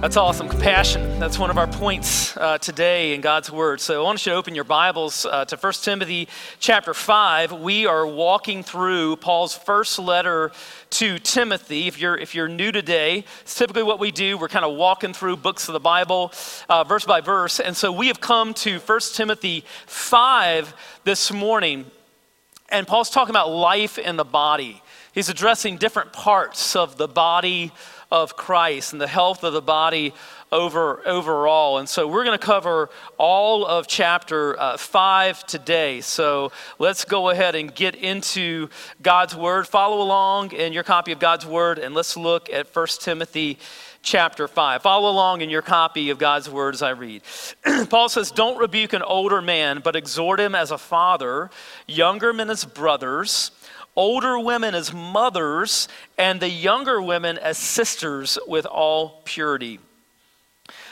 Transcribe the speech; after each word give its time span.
That's 0.00 0.16
awesome. 0.16 0.48
Compassion. 0.48 1.18
That's 1.18 1.40
one 1.40 1.50
of 1.50 1.58
our 1.58 1.66
points 1.66 2.36
uh, 2.36 2.58
today 2.58 3.14
in 3.14 3.20
God's 3.20 3.50
Word. 3.50 3.80
So 3.80 4.00
I 4.00 4.04
want 4.04 4.24
you 4.24 4.30
to 4.30 4.38
open 4.38 4.54
your 4.54 4.62
Bibles 4.62 5.26
uh, 5.26 5.44
to 5.46 5.56
1 5.56 5.72
Timothy 5.82 6.28
chapter 6.60 6.94
5. 6.94 7.54
We 7.54 7.84
are 7.84 8.06
walking 8.06 8.62
through 8.62 9.16
Paul's 9.16 9.56
first 9.56 9.98
letter 9.98 10.52
to 10.90 11.18
Timothy. 11.18 11.88
If 11.88 12.00
you're, 12.00 12.16
if 12.16 12.32
you're 12.32 12.46
new 12.46 12.70
today, 12.70 13.24
it's 13.40 13.56
typically 13.56 13.82
what 13.82 13.98
we 13.98 14.12
do. 14.12 14.38
We're 14.38 14.46
kind 14.46 14.64
of 14.64 14.76
walking 14.76 15.12
through 15.12 15.38
books 15.38 15.68
of 15.68 15.72
the 15.72 15.80
Bible, 15.80 16.32
uh, 16.68 16.84
verse 16.84 17.04
by 17.04 17.20
verse. 17.20 17.58
And 17.58 17.76
so 17.76 17.90
we 17.90 18.06
have 18.06 18.20
come 18.20 18.54
to 18.54 18.78
1 18.78 19.00
Timothy 19.14 19.64
5 19.86 20.74
this 21.02 21.32
morning. 21.32 21.86
And 22.68 22.86
Paul's 22.86 23.10
talking 23.10 23.30
about 23.30 23.50
life 23.50 23.98
in 23.98 24.14
the 24.14 24.24
body. 24.24 24.80
He's 25.12 25.28
addressing 25.28 25.78
different 25.78 26.12
parts 26.12 26.76
of 26.76 26.98
the 26.98 27.08
body 27.08 27.72
of 28.10 28.36
Christ 28.36 28.92
and 28.92 29.00
the 29.00 29.06
health 29.06 29.44
of 29.44 29.52
the 29.52 29.62
body 29.62 30.14
over, 30.50 31.06
overall. 31.06 31.78
And 31.78 31.88
so 31.88 32.08
we're 32.08 32.24
going 32.24 32.38
to 32.38 32.44
cover 32.44 32.88
all 33.18 33.66
of 33.66 33.86
chapter 33.86 34.58
uh, 34.58 34.76
5 34.76 35.46
today. 35.46 36.00
So 36.00 36.52
let's 36.78 37.04
go 37.04 37.28
ahead 37.28 37.54
and 37.54 37.74
get 37.74 37.94
into 37.94 38.68
God's 39.02 39.36
Word. 39.36 39.66
Follow 39.66 40.00
along 40.00 40.52
in 40.52 40.72
your 40.72 40.84
copy 40.84 41.12
of 41.12 41.18
God's 41.18 41.44
Word, 41.44 41.78
and 41.78 41.94
let's 41.94 42.16
look 42.16 42.50
at 42.50 42.74
1 42.74 42.86
Timothy 43.00 43.58
chapter 44.02 44.48
5. 44.48 44.82
Follow 44.82 45.10
along 45.10 45.42
in 45.42 45.50
your 45.50 45.62
copy 45.62 46.08
of 46.08 46.18
God's 46.18 46.48
Word 46.48 46.74
as 46.74 46.82
I 46.82 46.90
read. 46.90 47.22
Paul 47.90 48.08
says, 48.08 48.30
Don't 48.30 48.58
rebuke 48.58 48.94
an 48.94 49.02
older 49.02 49.42
man, 49.42 49.80
but 49.84 49.96
exhort 49.96 50.40
him 50.40 50.54
as 50.54 50.70
a 50.70 50.78
father, 50.78 51.50
younger 51.86 52.32
men 52.32 52.48
as 52.48 52.64
brothers 52.64 53.50
older 53.98 54.38
women 54.38 54.76
as 54.76 54.94
mothers, 54.94 55.88
and 56.16 56.40
the 56.40 56.48
younger 56.48 57.02
women 57.02 57.36
as 57.36 57.58
sisters 57.58 58.38
with 58.46 58.64
all 58.64 59.20
purity. 59.24 59.80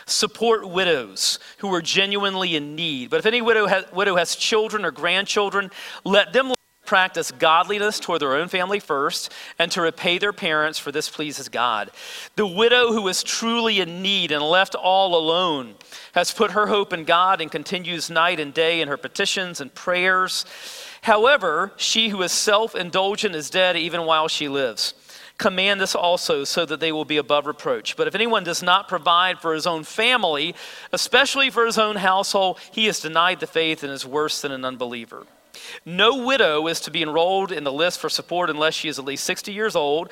Support 0.06 0.68
widows 0.68 1.38
who 1.58 1.72
are 1.72 1.80
genuinely 1.80 2.56
in 2.56 2.74
need. 2.74 3.10
But 3.10 3.20
if 3.20 3.26
any 3.26 3.40
widow 3.40 3.66
has, 3.66 3.84
widow 3.92 4.16
has 4.16 4.34
children 4.34 4.84
or 4.84 4.90
grandchildren, 4.90 5.70
let 6.04 6.32
them 6.32 6.52
practice 6.84 7.32
godliness 7.32 8.00
toward 8.00 8.22
their 8.22 8.34
own 8.34 8.48
family 8.48 8.80
first 8.80 9.32
and 9.58 9.70
to 9.72 9.80
repay 9.80 10.18
their 10.18 10.32
parents, 10.32 10.78
for 10.78 10.92
this 10.92 11.08
pleases 11.08 11.48
God. 11.48 11.90
The 12.36 12.46
widow 12.46 12.92
who 12.92 13.06
is 13.08 13.22
truly 13.22 13.80
in 13.80 14.02
need 14.02 14.32
and 14.32 14.42
left 14.42 14.74
all 14.74 15.16
alone 15.16 15.74
has 16.12 16.32
put 16.32 16.52
her 16.52 16.68
hope 16.68 16.92
in 16.92 17.04
God 17.04 17.40
and 17.40 17.50
continues 17.50 18.08
night 18.08 18.40
and 18.40 18.54
day 18.54 18.80
in 18.80 18.88
her 18.88 18.96
petitions 18.96 19.60
and 19.60 19.74
prayers. 19.74 20.44
However, 21.06 21.70
she 21.76 22.08
who 22.08 22.20
is 22.22 22.32
self 22.32 22.74
indulgent 22.74 23.36
is 23.36 23.48
dead 23.48 23.76
even 23.76 24.06
while 24.06 24.26
she 24.26 24.48
lives. 24.48 24.92
Command 25.38 25.80
this 25.80 25.94
also 25.94 26.42
so 26.42 26.66
that 26.66 26.80
they 26.80 26.90
will 26.90 27.04
be 27.04 27.16
above 27.16 27.46
reproach. 27.46 27.96
But 27.96 28.08
if 28.08 28.16
anyone 28.16 28.42
does 28.42 28.60
not 28.60 28.88
provide 28.88 29.38
for 29.38 29.54
his 29.54 29.68
own 29.68 29.84
family, 29.84 30.56
especially 30.92 31.48
for 31.48 31.64
his 31.64 31.78
own 31.78 31.94
household, 31.94 32.58
he 32.72 32.86
has 32.86 32.98
denied 32.98 33.38
the 33.38 33.46
faith 33.46 33.84
and 33.84 33.92
is 33.92 34.04
worse 34.04 34.40
than 34.40 34.50
an 34.50 34.64
unbeliever. 34.64 35.28
No 35.84 36.24
widow 36.26 36.66
is 36.66 36.80
to 36.80 36.90
be 36.90 37.04
enrolled 37.04 37.52
in 37.52 37.62
the 37.62 37.72
list 37.72 38.00
for 38.00 38.08
support 38.08 38.50
unless 38.50 38.74
she 38.74 38.88
is 38.88 38.98
at 38.98 39.04
least 39.04 39.22
60 39.22 39.52
years 39.52 39.76
old 39.76 40.10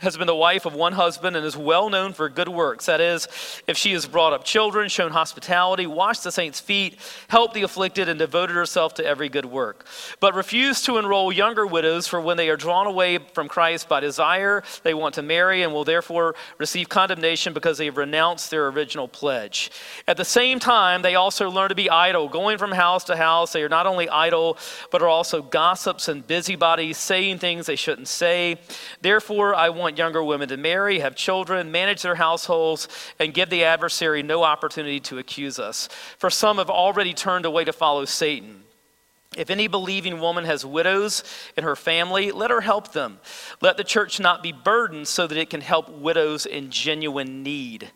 has 0.00 0.16
been 0.16 0.26
the 0.26 0.34
wife 0.34 0.66
of 0.66 0.74
one 0.74 0.92
husband 0.92 1.36
and 1.36 1.44
is 1.44 1.56
well 1.56 1.90
known 1.90 2.12
for 2.12 2.28
good 2.28 2.48
works. 2.48 2.86
That 2.86 3.00
is, 3.00 3.28
if 3.66 3.76
she 3.76 3.92
has 3.92 4.06
brought 4.06 4.32
up 4.32 4.44
children, 4.44 4.88
shown 4.88 5.12
hospitality, 5.12 5.86
washed 5.86 6.24
the 6.24 6.32
saints' 6.32 6.60
feet, 6.60 6.98
helped 7.28 7.54
the 7.54 7.62
afflicted, 7.62 8.08
and 8.08 8.18
devoted 8.18 8.54
herself 8.54 8.94
to 8.94 9.04
every 9.04 9.28
good 9.28 9.44
work. 9.44 9.86
But 10.18 10.34
refuse 10.34 10.82
to 10.82 10.96
enroll 10.96 11.32
younger 11.32 11.66
widows, 11.66 12.06
for 12.06 12.20
when 12.20 12.36
they 12.36 12.48
are 12.48 12.56
drawn 12.56 12.86
away 12.86 13.18
from 13.18 13.48
Christ 13.48 13.88
by 13.88 14.00
desire, 14.00 14.62
they 14.82 14.94
want 14.94 15.14
to 15.16 15.22
marry 15.22 15.62
and 15.62 15.72
will 15.72 15.84
therefore 15.84 16.34
receive 16.58 16.88
condemnation 16.88 17.52
because 17.52 17.78
they 17.78 17.86
have 17.86 17.96
renounced 17.96 18.50
their 18.50 18.68
original 18.68 19.08
pledge. 19.08 19.70
At 20.08 20.16
the 20.16 20.24
same 20.24 20.58
time, 20.58 21.02
they 21.02 21.14
also 21.14 21.50
learn 21.50 21.68
to 21.68 21.74
be 21.74 21.90
idle, 21.90 22.28
going 22.28 22.58
from 22.58 22.72
house 22.72 23.04
to 23.04 23.16
house. 23.16 23.52
They 23.52 23.62
are 23.62 23.68
not 23.68 23.86
only 23.86 24.08
idle, 24.08 24.56
but 24.90 25.02
are 25.02 25.08
also 25.08 25.42
gossips 25.42 26.08
and 26.08 26.26
busybodies, 26.26 26.96
saying 26.96 27.38
things 27.38 27.66
they 27.66 27.76
shouldn't 27.76 28.08
say. 28.08 28.58
Therefore, 29.00 29.54
I 29.54 29.68
want 29.68 29.89
want 29.90 29.98
younger 29.98 30.22
women 30.22 30.48
to 30.48 30.56
marry, 30.56 31.00
have 31.00 31.16
children, 31.16 31.72
manage 31.72 32.02
their 32.02 32.14
households, 32.14 32.86
and 33.18 33.34
give 33.34 33.50
the 33.50 33.64
adversary 33.64 34.22
no 34.22 34.44
opportunity 34.44 35.00
to 35.00 35.18
accuse 35.18 35.58
us. 35.58 35.88
For 36.16 36.30
some 36.30 36.58
have 36.58 36.70
already 36.70 37.12
turned 37.12 37.44
away 37.44 37.64
to 37.64 37.72
follow 37.72 38.04
Satan. 38.04 38.62
If 39.36 39.50
any 39.50 39.66
believing 39.66 40.20
woman 40.20 40.44
has 40.44 40.64
widows 40.64 41.24
in 41.56 41.64
her 41.64 41.74
family, 41.74 42.30
let 42.30 42.50
her 42.50 42.60
help 42.60 42.92
them. 42.92 43.18
Let 43.60 43.76
the 43.76 43.84
church 43.84 44.20
not 44.20 44.44
be 44.44 44.52
burdened 44.52 45.08
so 45.08 45.26
that 45.26 45.38
it 45.38 45.50
can 45.50 45.60
help 45.60 45.88
widows 45.88 46.46
in 46.46 46.70
genuine 46.70 47.42
need. 47.42 47.90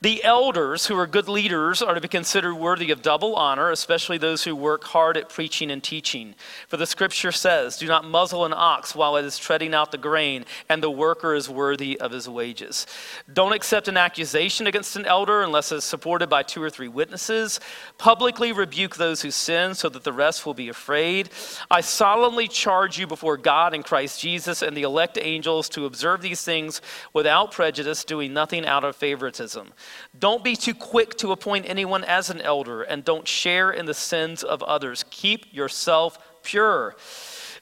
The 0.00 0.22
elders, 0.22 0.86
who 0.86 0.98
are 0.98 1.06
good 1.06 1.28
leaders, 1.28 1.82
are 1.82 1.94
to 1.94 2.00
be 2.00 2.08
considered 2.08 2.54
worthy 2.54 2.90
of 2.90 3.02
double 3.02 3.34
honor, 3.34 3.70
especially 3.70 4.18
those 4.18 4.44
who 4.44 4.54
work 4.54 4.84
hard 4.84 5.16
at 5.16 5.28
preaching 5.28 5.70
and 5.70 5.82
teaching. 5.82 6.34
For 6.68 6.76
the 6.76 6.86
scripture 6.86 7.32
says, 7.32 7.76
Do 7.78 7.86
not 7.86 8.04
muzzle 8.04 8.44
an 8.44 8.52
ox 8.54 8.94
while 8.94 9.16
it 9.16 9.24
is 9.24 9.38
treading 9.38 9.74
out 9.74 9.90
the 9.90 9.98
grain, 9.98 10.44
and 10.68 10.82
the 10.82 10.90
worker 10.90 11.34
is 11.34 11.48
worthy 11.48 11.98
of 12.00 12.12
his 12.12 12.28
wages. 12.28 12.86
Don't 13.32 13.52
accept 13.52 13.88
an 13.88 13.96
accusation 13.96 14.66
against 14.66 14.96
an 14.96 15.06
elder 15.06 15.42
unless 15.42 15.72
it 15.72 15.76
is 15.76 15.84
supported 15.84 16.28
by 16.28 16.42
two 16.42 16.62
or 16.62 16.70
three 16.70 16.88
witnesses. 16.88 17.60
Publicly 17.96 18.52
rebuke 18.52 18.96
those 18.96 19.22
who 19.22 19.30
sin 19.30 19.74
so 19.74 19.88
that 19.88 20.04
the 20.04 20.12
rest 20.12 20.46
will 20.46 20.54
be 20.54 20.68
afraid. 20.68 21.30
I 21.70 21.80
solemnly 21.80 22.46
charge 22.48 22.98
you 22.98 23.06
before 23.06 23.36
God 23.36 23.74
and 23.74 23.84
Christ 23.84 24.20
Jesus 24.20 24.62
and 24.62 24.76
the 24.76 24.82
elect 24.82 25.18
angels 25.20 25.68
to 25.70 25.86
observe 25.86 26.22
these 26.22 26.42
things 26.42 26.80
without 27.12 27.52
prejudice, 27.52 28.04
doing 28.04 28.32
nothing 28.32 28.66
out 28.66 28.84
of 28.84 28.96
favoritism. 28.96 29.72
Don't 30.18 30.42
be 30.44 30.56
too 30.56 30.74
quick 30.74 31.16
to 31.18 31.32
appoint 31.32 31.66
anyone 31.68 32.04
as 32.04 32.30
an 32.30 32.40
elder, 32.40 32.82
and 32.82 33.04
don't 33.04 33.26
share 33.26 33.70
in 33.70 33.86
the 33.86 33.94
sins 33.94 34.42
of 34.42 34.62
others. 34.62 35.04
Keep 35.10 35.52
yourself 35.52 36.18
pure. 36.42 36.96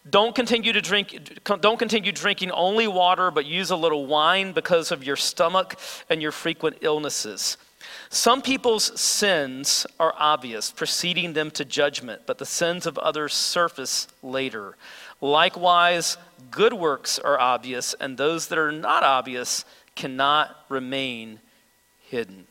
Don't 0.09 0.35
continue 0.37 0.73
to 0.73 0.81
drink 0.81 1.41
don't 1.45 1.79
continue 1.79 2.13
drinking 2.13 2.53
only 2.53 2.87
water 2.87 3.33
but 3.33 3.45
use 3.45 3.71
a 3.71 3.77
little 3.77 4.07
wine 4.07 4.53
because 4.53 4.93
of 4.93 5.03
your 5.03 5.17
stomach 5.17 5.75
and 6.09 6.23
your 6.23 6.31
frequent 6.31 6.77
illnesses. 6.83 7.57
Some 8.09 8.41
people's 8.41 8.99
sins 9.01 9.87
are 9.99 10.15
obvious, 10.17 10.71
preceding 10.71 11.33
them 11.33 11.51
to 11.53 11.65
judgment, 11.65 12.23
but 12.27 12.39
the 12.39 12.47
sins 12.47 12.87
of 12.87 12.99
others 12.99 13.35
surface 13.35 14.07
later. 14.23 14.77
Likewise, 15.21 16.17
good 16.51 16.73
works 16.73 17.19
are 17.19 17.39
obvious, 17.41 17.95
and 17.95 18.17
those 18.17 18.49
that 18.49 18.59
are 18.59 18.73
not 18.73 19.03
obvious 19.03 19.65
cannot 19.95 20.57
remain 20.69 21.41
hidden. 22.09 22.47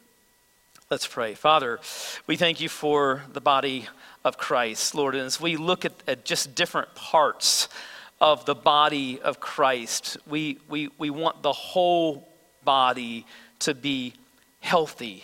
Let's 0.89 1.07
pray. 1.07 1.33
Father, 1.33 1.79
we 2.27 2.35
thank 2.35 2.61
you 2.61 2.69
for 2.69 3.23
the 3.33 3.41
body 3.41 3.87
of 4.23 4.37
Christ, 4.37 4.93
Lord. 4.93 5.15
And 5.15 5.23
as 5.23 5.41
we 5.41 5.55
look 5.57 5.85
at, 5.85 5.93
at 6.07 6.25
just 6.25 6.55
different 6.55 6.93
parts 6.93 7.69
of 8.21 8.45
the 8.45 8.55
body 8.55 9.19
of 9.21 9.39
Christ, 9.39 10.17
we, 10.27 10.59
we, 10.69 10.89
we 10.97 11.09
want 11.09 11.41
the 11.41 11.53
whole 11.53 12.27
body 12.63 13.25
to 13.59 13.73
be 13.73 14.13
healthy. 14.59 15.23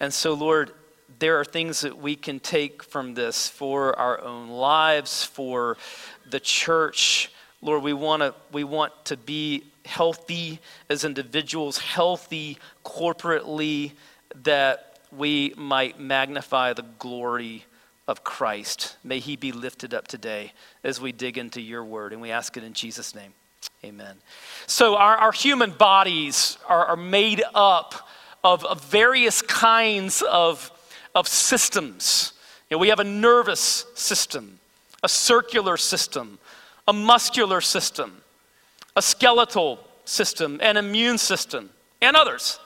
And 0.00 0.12
so, 0.12 0.34
Lord, 0.34 0.72
there 1.18 1.38
are 1.38 1.44
things 1.44 1.82
that 1.82 1.98
we 1.98 2.16
can 2.16 2.40
take 2.40 2.82
from 2.82 3.14
this 3.14 3.48
for 3.48 3.98
our 3.98 4.20
own 4.22 4.48
lives, 4.48 5.22
for 5.24 5.76
the 6.30 6.40
church. 6.40 7.30
Lord, 7.60 7.82
we 7.82 7.92
want 7.92 8.22
to 8.22 8.34
we 8.52 8.64
want 8.64 8.92
to 9.04 9.16
be 9.16 9.64
healthy 9.84 10.60
as 10.88 11.04
individuals, 11.04 11.78
healthy 11.78 12.58
corporately, 12.84 13.92
that 14.42 14.98
we 15.10 15.52
might 15.56 15.98
magnify 15.98 16.72
the 16.72 16.84
glory 16.98 17.64
of 18.06 18.24
Christ. 18.24 18.96
May 19.04 19.20
he 19.20 19.36
be 19.36 19.52
lifted 19.52 19.94
up 19.94 20.08
today 20.08 20.52
as 20.82 21.00
we 21.00 21.12
dig 21.12 21.38
into 21.38 21.60
your 21.60 21.84
word. 21.84 22.12
And 22.12 22.20
we 22.20 22.30
ask 22.30 22.56
it 22.56 22.64
in 22.64 22.72
Jesus' 22.72 23.14
name. 23.14 23.32
Amen. 23.84 24.16
So, 24.66 24.96
our, 24.96 25.16
our 25.16 25.32
human 25.32 25.70
bodies 25.70 26.58
are, 26.68 26.86
are 26.86 26.96
made 26.96 27.42
up 27.54 28.08
of, 28.42 28.64
of, 28.64 28.82
various 28.84 29.42
kinds 29.42 30.22
of, 30.22 30.70
of 31.14 31.28
systems. 31.28 32.32
You 32.68 32.76
know, 32.76 32.78
we 32.80 32.88
have 32.88 33.00
a 33.00 33.04
nervous 33.04 33.86
system, 33.94 34.58
a 35.02 35.08
circular 35.08 35.76
system, 35.76 36.38
a 36.88 36.92
muscular 36.92 37.60
system, 37.60 38.19
a 39.00 39.02
skeletal 39.02 39.80
system, 40.04 40.58
an 40.60 40.76
immune 40.76 41.16
system, 41.16 41.70
and 42.02 42.14
others. 42.14 42.60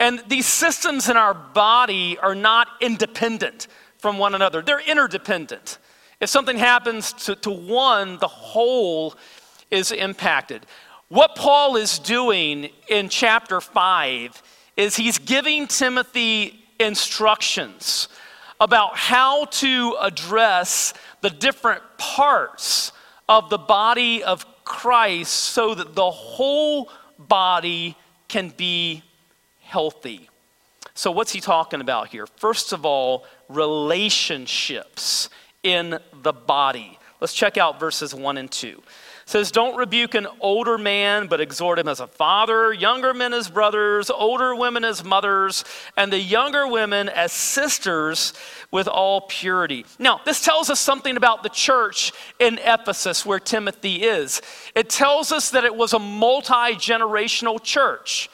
And 0.00 0.20
these 0.26 0.46
systems 0.46 1.08
in 1.08 1.16
our 1.16 1.34
body 1.34 2.18
are 2.18 2.34
not 2.34 2.66
independent 2.80 3.68
from 3.98 4.18
one 4.18 4.34
another, 4.34 4.60
they're 4.60 4.80
interdependent. 4.80 5.78
If 6.18 6.30
something 6.30 6.58
happens 6.58 7.12
to, 7.24 7.36
to 7.36 7.50
one, 7.52 8.18
the 8.18 8.26
whole 8.26 9.14
is 9.70 9.92
impacted. 9.92 10.66
What 11.08 11.36
Paul 11.36 11.76
is 11.76 12.00
doing 12.00 12.70
in 12.88 13.08
chapter 13.08 13.60
5 13.60 14.42
is 14.76 14.96
he's 14.96 15.18
giving 15.18 15.68
Timothy 15.68 16.64
instructions 16.80 18.08
about 18.58 18.96
how 18.96 19.44
to 19.44 19.96
address 20.00 20.92
the 21.20 21.30
different 21.30 21.82
parts 21.98 22.90
of 23.28 23.48
the 23.48 23.58
body 23.58 24.24
of 24.24 24.44
Christ 24.70 25.34
so 25.34 25.74
that 25.74 25.96
the 25.96 26.10
whole 26.12 26.88
body 27.18 27.96
can 28.28 28.50
be 28.50 29.02
healthy. 29.62 30.30
So, 30.94 31.10
what's 31.10 31.32
he 31.32 31.40
talking 31.40 31.80
about 31.80 32.08
here? 32.08 32.26
First 32.36 32.72
of 32.72 32.86
all, 32.86 33.24
relationships 33.48 35.28
in 35.64 35.98
the 36.22 36.32
body. 36.32 37.00
Let's 37.20 37.34
check 37.34 37.58
out 37.58 37.80
verses 37.80 38.14
1 38.14 38.38
and 38.38 38.48
2 38.48 38.80
says, 39.30 39.50
Don't 39.50 39.76
rebuke 39.76 40.14
an 40.14 40.26
older 40.40 40.76
man, 40.76 41.28
but 41.28 41.40
exhort 41.40 41.78
him 41.78 41.88
as 41.88 42.00
a 42.00 42.06
father, 42.06 42.72
younger 42.72 43.14
men 43.14 43.32
as 43.32 43.48
brothers, 43.48 44.10
older 44.10 44.54
women 44.54 44.84
as 44.84 45.04
mothers, 45.04 45.64
and 45.96 46.12
the 46.12 46.18
younger 46.18 46.66
women 46.66 47.08
as 47.08 47.32
sisters 47.32 48.32
with 48.70 48.88
all 48.88 49.22
purity. 49.22 49.86
Now, 49.98 50.20
this 50.24 50.44
tells 50.44 50.68
us 50.68 50.80
something 50.80 51.16
about 51.16 51.42
the 51.42 51.48
church 51.48 52.12
in 52.38 52.58
Ephesus 52.58 53.24
where 53.24 53.40
Timothy 53.40 54.02
is. 54.02 54.42
It 54.74 54.90
tells 54.90 55.32
us 55.32 55.50
that 55.50 55.64
it 55.64 55.74
was 55.74 55.92
a 55.92 55.98
multi 55.98 56.74
generational 56.74 57.62
church, 57.62 58.28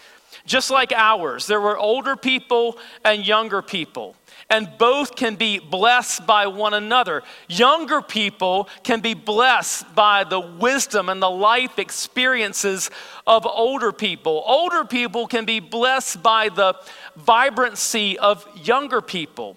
just 0.46 0.70
like 0.70 0.92
ours. 0.92 1.46
There 1.46 1.60
were 1.60 1.76
older 1.76 2.16
people 2.16 2.78
and 3.04 3.26
younger 3.26 3.60
people 3.60 4.16
and 4.48 4.70
both 4.78 5.16
can 5.16 5.34
be 5.34 5.58
blessed 5.58 6.26
by 6.26 6.46
one 6.46 6.74
another. 6.74 7.22
Younger 7.48 8.00
people 8.00 8.68
can 8.84 9.00
be 9.00 9.14
blessed 9.14 9.92
by 9.94 10.24
the 10.24 10.38
wisdom 10.38 11.08
and 11.08 11.20
the 11.20 11.30
life 11.30 11.78
experiences 11.78 12.90
of 13.26 13.44
older 13.44 13.90
people. 13.92 14.44
Older 14.46 14.84
people 14.84 15.26
can 15.26 15.44
be 15.44 15.58
blessed 15.58 16.22
by 16.22 16.48
the 16.48 16.76
vibrancy 17.16 18.18
of 18.18 18.46
younger 18.56 19.00
people. 19.00 19.56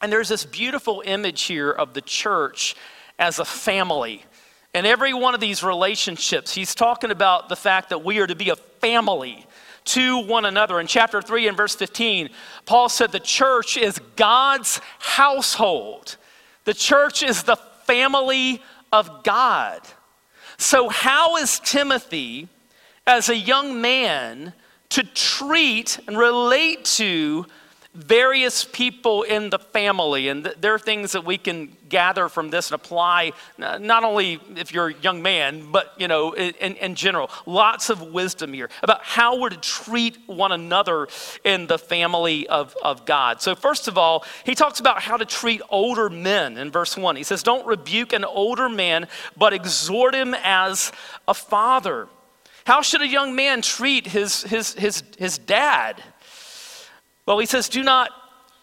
And 0.00 0.10
there's 0.10 0.30
this 0.30 0.46
beautiful 0.46 1.02
image 1.04 1.42
here 1.42 1.70
of 1.70 1.92
the 1.92 2.00
church 2.00 2.74
as 3.18 3.38
a 3.38 3.44
family. 3.44 4.24
And 4.72 4.86
every 4.86 5.12
one 5.12 5.34
of 5.34 5.40
these 5.40 5.62
relationships, 5.62 6.54
he's 6.54 6.74
talking 6.74 7.10
about 7.10 7.50
the 7.50 7.56
fact 7.56 7.90
that 7.90 8.02
we 8.02 8.18
are 8.20 8.26
to 8.26 8.36
be 8.36 8.48
a 8.48 8.56
family 8.56 9.46
to 9.92 10.18
one 10.18 10.44
another. 10.44 10.80
In 10.80 10.86
chapter 10.86 11.20
3 11.20 11.48
and 11.48 11.56
verse 11.56 11.74
15, 11.74 12.30
Paul 12.66 12.88
said 12.88 13.12
the 13.12 13.20
church 13.20 13.76
is 13.76 14.00
God's 14.16 14.80
household, 14.98 16.16
the 16.64 16.74
church 16.74 17.22
is 17.22 17.42
the 17.42 17.56
family 17.56 18.62
of 18.92 19.24
God. 19.24 19.80
So, 20.58 20.88
how 20.88 21.36
is 21.36 21.58
Timothy, 21.60 22.48
as 23.06 23.28
a 23.28 23.36
young 23.36 23.80
man, 23.80 24.52
to 24.90 25.02
treat 25.02 25.98
and 26.06 26.18
relate 26.18 26.84
to 26.84 27.46
various 27.94 28.64
people 28.64 29.22
in 29.22 29.50
the 29.50 29.58
family. 29.58 30.28
And 30.28 30.44
th- 30.44 30.56
there 30.60 30.72
are 30.74 30.78
things 30.78 31.12
that 31.12 31.24
we 31.24 31.36
can 31.36 31.76
gather 31.88 32.28
from 32.28 32.50
this 32.50 32.70
and 32.70 32.76
apply, 32.76 33.32
not 33.58 34.04
only 34.04 34.40
if 34.56 34.72
you're 34.72 34.88
a 34.88 34.94
young 34.94 35.22
man, 35.22 35.72
but, 35.72 35.94
you 35.98 36.06
know, 36.06 36.32
in, 36.32 36.76
in 36.76 36.94
general. 36.94 37.30
Lots 37.46 37.90
of 37.90 38.00
wisdom 38.00 38.52
here 38.52 38.70
about 38.82 39.02
how 39.02 39.40
we're 39.40 39.48
to 39.48 39.56
treat 39.56 40.18
one 40.26 40.52
another 40.52 41.08
in 41.44 41.66
the 41.66 41.78
family 41.78 42.46
of, 42.46 42.76
of 42.82 43.04
God. 43.06 43.42
So, 43.42 43.56
first 43.56 43.88
of 43.88 43.98
all, 43.98 44.24
he 44.44 44.54
talks 44.54 44.78
about 44.78 45.02
how 45.02 45.16
to 45.16 45.24
treat 45.24 45.60
older 45.68 46.08
men 46.08 46.58
in 46.58 46.70
verse 46.70 46.96
1. 46.96 47.16
He 47.16 47.24
says, 47.24 47.42
Don't 47.42 47.66
rebuke 47.66 48.12
an 48.12 48.24
older 48.24 48.68
man, 48.68 49.08
but 49.36 49.52
exhort 49.52 50.14
him 50.14 50.34
as 50.44 50.92
a 51.26 51.34
father. 51.34 52.08
How 52.64 52.82
should 52.82 53.02
a 53.02 53.08
young 53.08 53.34
man 53.34 53.62
treat 53.62 54.06
his, 54.06 54.42
his, 54.42 54.74
his, 54.74 55.02
his 55.18 55.38
dad? 55.38 56.00
Well, 57.30 57.38
he 57.38 57.46
says, 57.46 57.68
do 57.68 57.84
not 57.84 58.10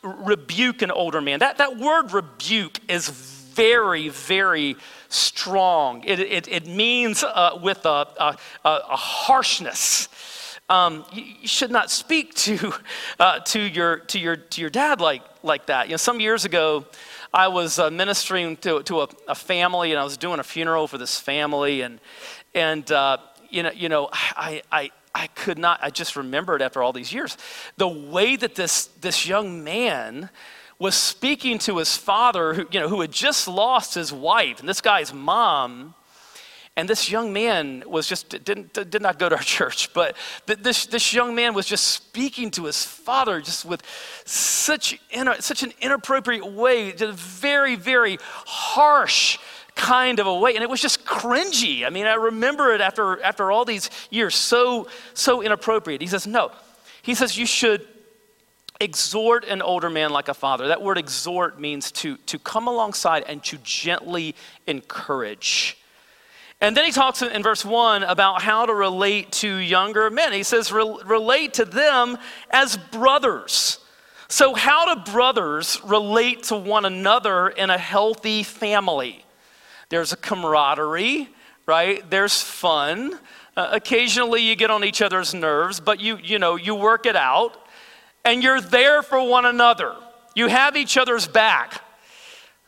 rebuke 0.04 0.82
an 0.82 0.92
older 0.92 1.22
man. 1.22 1.40
That, 1.40 1.60
that 1.60 1.78
word 1.78 2.12
rebuke 2.12 2.82
is 2.90 3.08
very, 3.08 4.10
very 4.10 4.76
strong. 5.08 6.04
It, 6.04 6.20
it, 6.20 6.50
it 6.50 6.68
means 6.68 7.24
uh, 7.24 7.58
with 7.64 7.86
a, 7.86 8.06
a, 8.20 8.38
a 8.66 8.98
harshness. 8.98 10.10
Um, 10.68 11.06
you, 11.14 11.24
you, 11.40 11.48
should 11.48 11.72
not 11.72 11.90
speak 11.90 12.34
to, 12.34 12.74
uh, 13.22 13.40
to, 13.40 13.62
your, 13.62 14.00
to, 14.00 14.20
your, 14.20 14.36
to 14.36 14.60
your 14.60 14.70
dad 14.70 15.00
like, 15.00 15.22
like 15.44 15.68
that. 15.68 15.88
You 15.88 15.94
know, 15.94 15.98
some 15.98 16.20
years 16.20 16.44
ago, 16.44 16.86
I 17.34 17.48
was 17.48 17.80
uh, 17.80 17.90
ministering 17.90 18.58
to, 18.58 18.84
to 18.84 19.04
a, 19.04 19.08
a, 19.30 19.36
family 19.36 19.92
and 19.94 20.00
I 20.00 20.04
was 20.04 20.18
doing 20.18 20.42
a 20.42 20.44
funeral 20.44 20.90
for 20.90 20.98
this 20.98 21.18
family. 21.18 21.84
And, 21.84 22.02
and 22.54 22.92
uh, 22.92 23.20
you 23.50 23.64
know, 23.64 23.72
you 23.72 23.88
know 23.88 24.10
I, 24.12 24.62
I, 24.74 24.92
I 25.18 25.28
could 25.28 25.58
not, 25.58 25.80
I 25.82 25.90
just 25.90 26.16
remembered 26.16 26.62
after 26.62 26.84
all 26.84 26.94
these 26.94 27.12
years, 27.12 27.38
the 27.76 27.88
way 27.88 28.36
that 28.36 28.54
this, 28.54 28.86
this 29.02 29.28
young 29.28 29.64
man 29.64 30.30
was 30.78 30.94
speaking 30.94 31.58
to 31.58 31.78
his 31.78 31.98
father, 31.98 32.54
who, 32.54 32.68
you 32.72 32.80
know, 32.80 32.88
who 32.88 33.02
had 33.02 33.12
just 33.12 33.48
lost 33.48 33.96
his 33.96 34.14
wife, 34.14 34.60
and 34.60 34.70
this 34.70 34.80
guy's 34.80 35.12
mom. 35.12 35.96
And 36.76 36.88
this 36.88 37.10
young 37.10 37.34
man 37.34 37.84
was 37.88 38.08
just, 38.08 38.30
didn't, 38.30 38.74
did 38.74 39.02
not 39.02 39.18
go 39.18 39.28
to 39.28 39.36
our 39.36 39.42
church, 39.58 39.92
but 39.96 40.16
this, 40.46 40.86
this 40.86 41.12
young 41.12 41.34
man 41.34 41.56
was 41.56 41.66
just 41.66 41.88
speaking 41.88 42.52
to 42.52 42.66
his 42.66 42.86
father 42.86 43.42
just 43.42 43.66
with 43.66 43.82
such, 44.24 45.00
such 45.40 45.64
an 45.64 45.74
inappropriate 45.82 46.46
way, 46.46 46.92
just 46.92 47.18
very, 47.18 47.74
very 47.74 48.20
harsh 48.46 49.40
kind 49.78 50.20
of 50.20 50.28
a 50.28 50.38
way. 50.38 50.56
And 50.56 50.64
it 50.64 50.70
was 50.70 50.82
just 50.82 51.06
cringy. 51.06 51.86
I 51.86 51.90
mean, 51.90 52.06
I 52.06 52.16
remember 52.16 52.74
it 52.74 52.82
after, 52.82 53.22
after 53.24 53.52
all 53.52 53.64
these 53.64 53.90
years, 54.10 54.36
so, 54.36 54.88
so 55.14 55.42
inappropriate. 55.42 56.02
He 56.02 56.08
says, 56.08 56.28
no. 56.28 56.52
He 57.02 57.16
says, 57.16 57.38
you 57.38 57.46
should 57.46 57.88
exhort 58.82 59.46
an 59.46 59.62
older 59.62 59.90
man 59.90 60.12
like 60.12 60.28
a 60.28 60.34
father. 60.34 60.68
That 60.68 60.82
word 60.82 60.98
exhort 60.98 61.60
means 61.60 61.92
to, 61.94 62.18
to 62.18 62.38
come 62.38 62.68
alongside 62.68 63.24
and 63.28 63.44
to 63.46 63.58
gently 63.64 64.36
encourage. 64.66 65.78
And 66.60 66.76
then 66.76 66.86
he 66.86 66.92
talks 66.92 67.22
in 67.22 67.44
verse 67.44 67.64
1 67.64 68.04
about 68.04 68.42
how 68.42 68.66
to 68.66 68.74
relate 68.74 69.32
to 69.34 69.56
younger 69.58 70.10
men. 70.10 70.34
He 70.34 70.44
says, 70.44 70.72
relate 70.72 71.54
to 71.56 71.66
them 71.66 72.18
as 72.50 72.78
brothers. 72.78 73.80
So, 74.28 74.56
how 74.56 74.94
do 74.94 75.12
brothers 75.12 75.80
relate 75.86 76.44
to 76.44 76.58
one 76.58 76.84
another 76.84 77.48
in 77.48 77.70
a 77.70 77.78
healthy 77.78 78.44
family? 78.44 79.24
There's 79.90 80.12
a 80.12 80.18
camaraderie, 80.18 81.30
right? 81.66 82.08
There's 82.10 82.42
fun. 82.42 83.20
Uh, 83.56 83.70
occasionally 83.72 84.42
you 84.42 84.56
get 84.56 84.70
on 84.70 84.84
each 84.84 85.02
other's 85.02 85.34
nerves, 85.34 85.80
but 85.80 86.00
you, 86.00 86.18
you 86.18 86.40
know, 86.40 86.56
you 86.56 86.76
work 86.76 87.06
it 87.06 87.16
out 87.16 87.58
and 88.26 88.44
you're 88.44 88.62
there 88.62 89.02
for 89.02 89.28
one 89.28 89.46
another. 89.46 89.96
You 90.36 90.48
have 90.48 90.76
each 90.76 90.98
other's 90.98 91.28
back. 91.28 91.82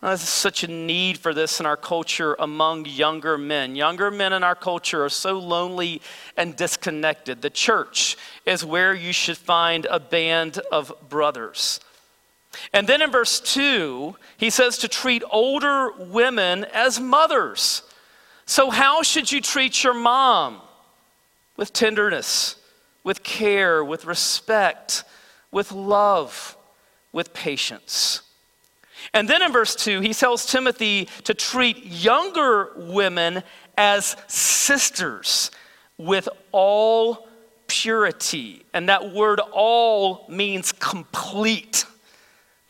There's 0.01 0.21
such 0.21 0.63
a 0.63 0.67
need 0.67 1.17
for 1.17 1.33
this 1.33 1.59
in 1.59 1.65
our 1.65 1.75
culture 1.75 2.35
among 2.39 2.85
younger 2.85 3.37
men. 3.37 3.75
Younger 3.75 4.09
men 4.09 4.31
in 4.31 4.43
our 4.43 4.55
culture 4.55 5.03
are 5.03 5.09
so 5.09 5.37
lonely 5.37 6.01
and 6.37 6.55
disconnected. 6.55 7.41
The 7.41 7.49
church 7.49 8.15
is 8.45 8.63
where 8.63 8.93
you 8.93 9.11
should 9.11 9.37
find 9.37 9.85
a 9.85 9.99
band 9.99 10.59
of 10.71 10.93
brothers. 11.09 11.81
And 12.73 12.87
then 12.87 13.01
in 13.01 13.11
verse 13.11 13.39
2, 13.39 14.15
he 14.37 14.49
says 14.49 14.77
to 14.79 14.87
treat 14.87 15.23
older 15.31 15.91
women 15.97 16.65
as 16.73 16.99
mothers. 16.99 17.83
So, 18.45 18.69
how 18.69 19.03
should 19.03 19.31
you 19.31 19.41
treat 19.41 19.83
your 19.83 19.93
mom? 19.93 20.61
With 21.57 21.73
tenderness, 21.73 22.55
with 23.03 23.21
care, 23.21 23.83
with 23.83 24.05
respect, 24.05 25.03
with 25.51 25.71
love, 25.71 26.57
with 27.11 27.33
patience. 27.33 28.21
And 29.13 29.27
then 29.27 29.41
in 29.41 29.51
verse 29.51 29.75
2, 29.75 30.01
he 30.01 30.13
tells 30.13 30.45
Timothy 30.45 31.07
to 31.23 31.33
treat 31.33 31.85
younger 31.85 32.71
women 32.75 33.43
as 33.77 34.15
sisters 34.27 35.51
with 35.97 36.29
all 36.51 37.27
purity. 37.67 38.65
And 38.73 38.89
that 38.89 39.13
word 39.13 39.39
all 39.51 40.25
means 40.29 40.71
complete. 40.71 41.85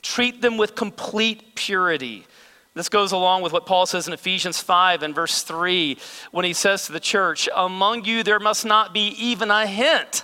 Treat 0.02 0.42
them 0.42 0.58
with 0.58 0.76
complete 0.76 1.56
purity. 1.56 2.26
This 2.74 2.90
goes 2.90 3.12
along 3.12 3.42
with 3.42 3.52
what 3.52 3.66
Paul 3.66 3.86
says 3.86 4.08
in 4.08 4.14
Ephesians 4.14 4.60
5 4.60 5.04
and 5.04 5.14
verse 5.14 5.42
3 5.42 5.98
when 6.32 6.46
he 6.46 6.54
says 6.54 6.86
to 6.86 6.92
the 6.92 7.00
church, 7.00 7.50
Among 7.56 8.06
you 8.06 8.24
there 8.24 8.40
must 8.40 8.66
not 8.66 8.94
be 8.94 9.08
even 9.10 9.52
a 9.52 9.66
hint 9.66 10.24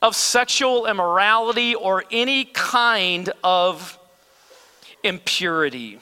of 0.00 0.16
sexual 0.16 0.86
immorality 0.86 1.74
or 1.74 2.04
any 2.10 2.44
kind 2.46 3.30
of 3.44 3.98
impurity. 5.02 5.98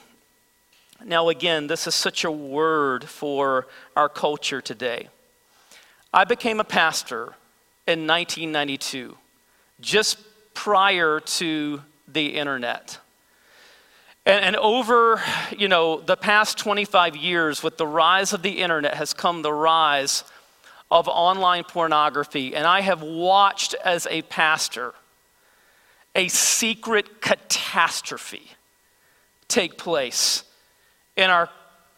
Now, 1.03 1.29
again, 1.29 1.67
this 1.67 1.87
is 1.87 1.95
such 1.95 2.23
a 2.23 2.31
word 2.31 3.05
for 3.05 3.67
our 3.95 4.09
culture 4.09 4.61
today. 4.61 5.07
I 6.13 6.23
became 6.25 6.59
a 6.59 6.65
pastor 6.65 7.33
in 7.87 8.05
1992, 8.07 9.17
just 9.79 10.17
prior 10.53 11.19
to 11.19 11.81
the 12.07 12.35
internet. 12.37 12.99
And, 14.29 14.45
and, 14.45 14.55
over, 14.57 15.19
you 15.57 15.67
know, 15.67 16.01
the 16.01 16.15
past 16.15 16.59
25 16.59 17.15
years, 17.15 17.63
with 17.63 17.77
the 17.77 17.87
rise 17.87 18.31
of 18.31 18.43
the 18.43 18.61
internet, 18.61 18.93
has 18.93 19.11
come 19.11 19.41
the 19.41 19.51
rise 19.51 20.23
of 20.91 21.07
online 21.07 21.63
pornography, 21.63 22.55
and 22.55 22.67
I 22.67 22.81
have 22.81 23.01
watched 23.01 23.73
as 23.83 24.05
a 24.05 24.21
pastor 24.21 24.93
a 26.13 26.27
secret 26.27 27.21
catastrophe 27.21 28.51
take 29.47 29.79
place 29.79 30.43
in 31.15 31.31
our 31.31 31.49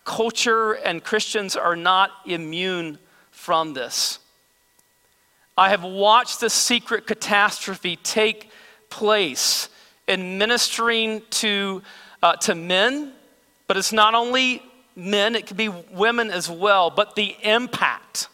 culture, 0.05 0.71
and 0.71 1.03
Christians 1.03 1.57
are 1.57 1.75
not 1.75 2.11
immune 2.25 2.97
from 3.31 3.73
this. 3.73 4.19
I 5.57 5.67
have 5.67 5.83
watched 5.83 6.39
the 6.39 6.49
secret 6.49 7.07
catastrophe 7.07 7.97
take 7.97 8.51
place 8.89 9.67
in 10.07 10.37
ministering 10.37 11.23
to, 11.31 11.81
uh, 12.21 12.35
to 12.37 12.55
men, 12.55 13.13
but 13.67 13.77
it's 13.77 13.93
not 13.93 14.13
only 14.13 14.61
men, 14.95 15.35
it 15.35 15.47
can 15.47 15.57
be 15.57 15.69
women 15.69 16.29
as 16.29 16.49
well, 16.49 16.89
but 16.89 17.15
the 17.15 17.35
impact. 17.43 18.27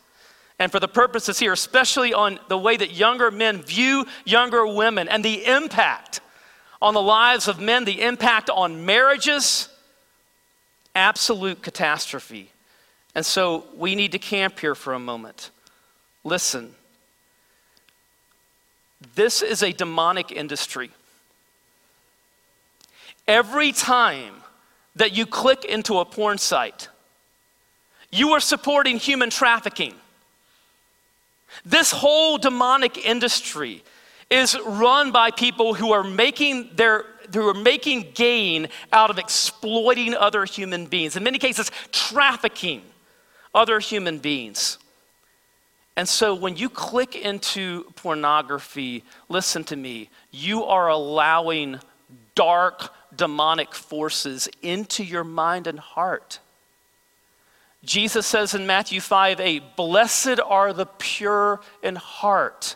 And 0.60 0.72
for 0.72 0.80
the 0.80 0.88
purposes 0.88 1.38
here, 1.38 1.54
especially 1.54 2.14
on 2.14 2.40
the 2.48 2.58
way 2.58 2.78
that 2.78 2.92
younger 2.92 3.30
men 3.30 3.62
view 3.62 4.06
younger 4.26 4.66
women 4.66 5.08
and 5.08 5.24
the 5.24 5.46
impact 5.46 6.22
on 6.82 6.94
the 6.94 7.02
lives 7.02 7.48
of 7.48 7.60
men, 7.60 7.86
the 7.86 8.02
impact 8.02 8.50
on 8.50 8.86
marriages, 8.86 9.70
absolute 10.96 11.62
catastrophe. 11.62 12.52
And 13.16 13.26
so 13.26 13.66
we 13.76 13.96
need 13.96 14.12
to 14.12 14.20
camp 14.20 14.60
here 14.60 14.76
for 14.76 14.94
a 14.94 15.00
moment. 15.00 15.52
Listen, 16.24 16.76
this 19.16 19.42
is 19.42 19.64
a 19.64 19.72
demonic 19.72 20.32
industry. 20.32 20.92
Every 23.28 23.72
time 23.72 24.36
that 24.96 25.16
you 25.16 25.26
click 25.26 25.66
into 25.66 26.00
a 26.00 26.06
porn 26.06 26.38
site, 26.38 26.88
you 28.12 28.32
are 28.32 28.40
supporting 28.40 28.98
human 28.98 29.30
trafficking. 29.30 29.94
This 31.66 31.92
whole 31.92 32.38
demonic 32.38 32.98
industry 32.98 33.84
is 34.30 34.58
run 34.66 35.12
by 35.12 35.32
people 35.32 35.74
who 35.74 35.92
are 35.92 36.04
making 36.04 36.72
their 36.76 37.06
who 37.34 37.50
are 37.50 37.54
making 37.54 38.12
gain 38.14 38.70
out 38.94 39.10
of 39.10 39.18
exploiting 39.18 40.14
other 40.14 40.46
human 40.46 40.86
beings. 40.86 41.18
In 41.18 41.24
many 41.24 41.38
cases, 41.38 41.72
trafficking 41.92 42.82
other 43.54 43.80
human 43.80 44.20
beings. 44.20 44.78
And 45.98 46.08
so 46.08 46.34
when 46.34 46.56
you 46.56 46.70
click 46.70 47.16
into 47.16 47.84
pornography, 47.96 49.04
listen 49.28 49.64
to 49.66 49.76
me, 49.76 50.10
you 50.32 50.64
are 50.64 50.88
allowing 50.90 51.80
dark 52.36 52.94
demonic 53.16 53.74
forces 53.74 54.50
into 54.62 55.04
your 55.04 55.24
mind 55.24 55.68
and 55.68 55.80
heart. 55.80 56.40
Jesus 57.84 58.26
says 58.26 58.54
in 58.54 58.68
Matthew 58.68 59.00
5 59.00 59.40
8, 59.40 59.76
Blessed 59.76 60.40
are 60.44 60.74
the 60.74 60.86
pure 60.86 61.62
in 61.82 61.96
heart, 61.96 62.76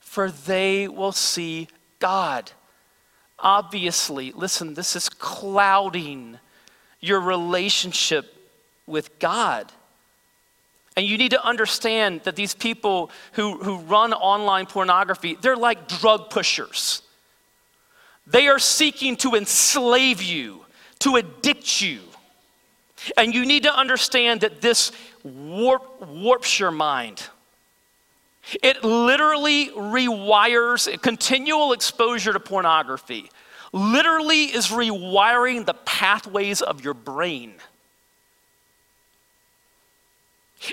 for 0.00 0.30
they 0.30 0.88
will 0.88 1.12
see 1.12 1.68
God. 1.98 2.52
Obviously, 3.38 4.32
listen, 4.32 4.74
this 4.74 4.94
is 4.94 5.08
clouding 5.08 6.38
your 7.00 7.20
relationship 7.20 8.34
with 8.86 9.18
God. 9.18 9.72
And 10.96 11.06
you 11.06 11.16
need 11.16 11.30
to 11.30 11.42
understand 11.42 12.22
that 12.24 12.36
these 12.36 12.52
people 12.52 13.10
who, 13.32 13.56
who 13.56 13.78
run 13.78 14.12
online 14.12 14.66
pornography, 14.66 15.38
they're 15.40 15.56
like 15.56 15.88
drug 15.88 16.28
pushers. 16.28 17.00
They 18.30 18.46
are 18.46 18.58
seeking 18.58 19.16
to 19.18 19.34
enslave 19.34 20.22
you, 20.22 20.64
to 21.00 21.16
addict 21.16 21.80
you. 21.80 22.00
And 23.16 23.34
you 23.34 23.44
need 23.44 23.64
to 23.64 23.74
understand 23.74 24.42
that 24.42 24.60
this 24.60 24.92
warp, 25.24 26.06
warps 26.06 26.60
your 26.60 26.70
mind. 26.70 27.22
It 28.62 28.84
literally 28.84 29.68
rewires 29.70 31.00
continual 31.02 31.72
exposure 31.72 32.32
to 32.32 32.40
pornography, 32.40 33.30
literally 33.72 34.44
is 34.44 34.68
rewiring 34.68 35.66
the 35.66 35.74
pathways 35.74 36.60
of 36.60 36.84
your 36.84 36.94
brain. 36.94 37.54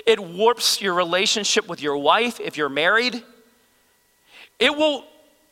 It 0.06 0.20
warps 0.20 0.80
your 0.80 0.94
relationship 0.94 1.66
with 1.66 1.80
your 1.80 1.96
wife 1.96 2.40
if 2.40 2.56
you're 2.56 2.68
married. 2.68 3.22
It 4.58 4.76
will 4.76 5.04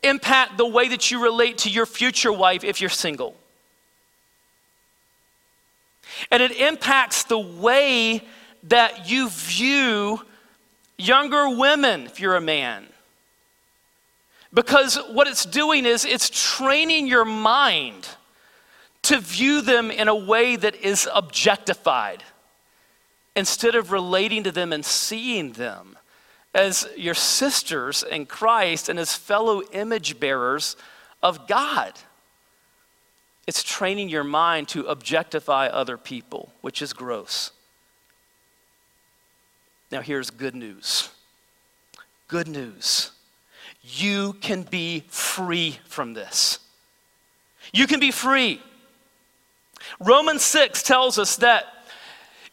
impact 0.06 0.56
the 0.56 0.66
way 0.66 0.88
that 0.88 1.10
you 1.10 1.22
relate 1.22 1.58
to 1.58 1.70
your 1.70 1.86
future 1.86 2.32
wife 2.32 2.64
if 2.64 2.80
you're 2.80 2.90
single. 2.90 3.36
And 6.30 6.42
it 6.42 6.52
impacts 6.52 7.24
the 7.24 7.38
way 7.38 8.22
that 8.64 9.08
you 9.08 9.28
view 9.28 10.20
younger 10.96 11.50
women 11.50 12.06
if 12.06 12.20
you're 12.20 12.36
a 12.36 12.40
man. 12.40 12.86
Because 14.52 14.96
what 15.10 15.26
it's 15.26 15.44
doing 15.44 15.84
is 15.84 16.04
it's 16.04 16.30
training 16.30 17.06
your 17.06 17.24
mind 17.24 18.08
to 19.02 19.20
view 19.20 19.60
them 19.60 19.90
in 19.90 20.08
a 20.08 20.14
way 20.14 20.56
that 20.56 20.74
is 20.76 21.08
objectified 21.14 22.22
instead 23.34 23.74
of 23.74 23.92
relating 23.92 24.42
to 24.44 24.50
them 24.50 24.72
and 24.72 24.84
seeing 24.84 25.52
them 25.52 25.95
as 26.56 26.88
your 26.96 27.14
sisters 27.14 28.02
in 28.02 28.24
Christ 28.24 28.88
and 28.88 28.98
as 28.98 29.14
fellow 29.14 29.62
image 29.72 30.18
bearers 30.18 30.74
of 31.22 31.46
God. 31.46 31.92
It's 33.46 33.62
training 33.62 34.08
your 34.08 34.24
mind 34.24 34.66
to 34.68 34.86
objectify 34.86 35.66
other 35.66 35.98
people, 35.98 36.52
which 36.62 36.80
is 36.80 36.94
gross. 36.94 37.52
Now, 39.92 40.00
here's 40.00 40.30
good 40.30 40.54
news. 40.54 41.10
Good 42.26 42.48
news. 42.48 43.12
You 43.82 44.32
can 44.32 44.62
be 44.62 45.04
free 45.08 45.78
from 45.84 46.14
this. 46.14 46.58
You 47.72 47.86
can 47.86 48.00
be 48.00 48.10
free. 48.10 48.62
Romans 50.00 50.42
6 50.42 50.82
tells 50.82 51.18
us 51.18 51.36
that 51.36 51.66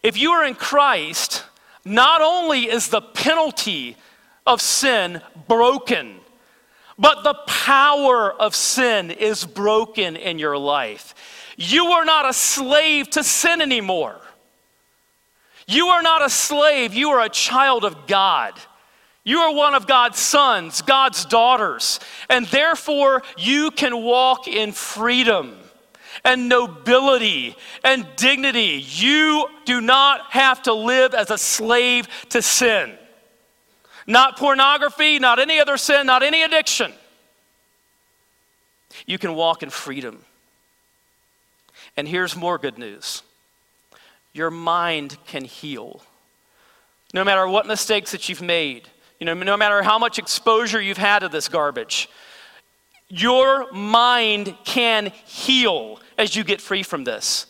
if 0.03 0.17
you 0.17 0.31
are 0.31 0.45
in 0.45 0.55
Christ, 0.55 1.45
not 1.85 2.21
only 2.21 2.69
is 2.69 2.87
the 2.87 3.01
penalty 3.01 3.97
of 4.45 4.61
sin 4.61 5.21
broken, 5.47 6.15
but 6.97 7.23
the 7.23 7.33
power 7.47 8.31
of 8.31 8.55
sin 8.55 9.11
is 9.11 9.45
broken 9.45 10.15
in 10.15 10.39
your 10.39 10.57
life. 10.57 11.15
You 11.57 11.87
are 11.87 12.05
not 12.05 12.29
a 12.29 12.33
slave 12.33 13.09
to 13.11 13.23
sin 13.23 13.61
anymore. 13.61 14.19
You 15.67 15.87
are 15.87 16.01
not 16.01 16.23
a 16.23 16.29
slave, 16.29 16.93
you 16.93 17.09
are 17.11 17.21
a 17.21 17.29
child 17.29 17.85
of 17.85 18.07
God. 18.07 18.53
You 19.25 19.39
are 19.39 19.53
one 19.53 19.73
of 19.73 19.87
God's 19.87 20.19
sons, 20.19 20.81
God's 20.81 21.23
daughters, 21.23 22.01
and 22.29 22.45
therefore 22.47 23.23
you 23.37 23.71
can 23.71 24.03
walk 24.03 24.49
in 24.49 24.73
freedom 24.73 25.62
and 26.25 26.47
nobility 26.47 27.55
and 27.83 28.05
dignity. 28.15 28.83
You 28.87 29.47
do 29.65 29.81
not 29.81 30.31
have 30.31 30.61
to 30.63 30.73
live 30.73 31.13
as 31.13 31.29
a 31.29 31.37
slave 31.37 32.07
to 32.29 32.41
sin. 32.41 32.97
Not 34.07 34.37
pornography, 34.37 35.19
not 35.19 35.39
any 35.39 35.59
other 35.59 35.77
sin, 35.77 36.05
not 36.05 36.23
any 36.23 36.43
addiction. 36.43 36.93
You 39.05 39.17
can 39.17 39.35
walk 39.35 39.63
in 39.63 39.69
freedom. 39.69 40.23
And 41.95 42.07
here's 42.07 42.35
more 42.35 42.57
good 42.57 42.77
news 42.77 43.23
your 44.33 44.49
mind 44.49 45.17
can 45.27 45.45
heal. 45.45 46.01
No 47.13 47.23
matter 47.23 47.47
what 47.47 47.67
mistakes 47.67 48.11
that 48.11 48.27
you've 48.27 48.41
made, 48.41 48.89
you 49.19 49.25
know, 49.25 49.35
no 49.35 49.55
matter 49.55 49.83
how 49.83 49.99
much 49.99 50.17
exposure 50.17 50.81
you've 50.81 50.97
had 50.97 51.19
to 51.19 51.29
this 51.29 51.47
garbage, 51.47 52.09
your 53.07 53.71
mind 53.71 54.55
can 54.63 55.11
heal 55.25 55.99
as 56.17 56.35
you 56.35 56.43
get 56.43 56.61
free 56.61 56.83
from 56.83 57.03
this. 57.03 57.47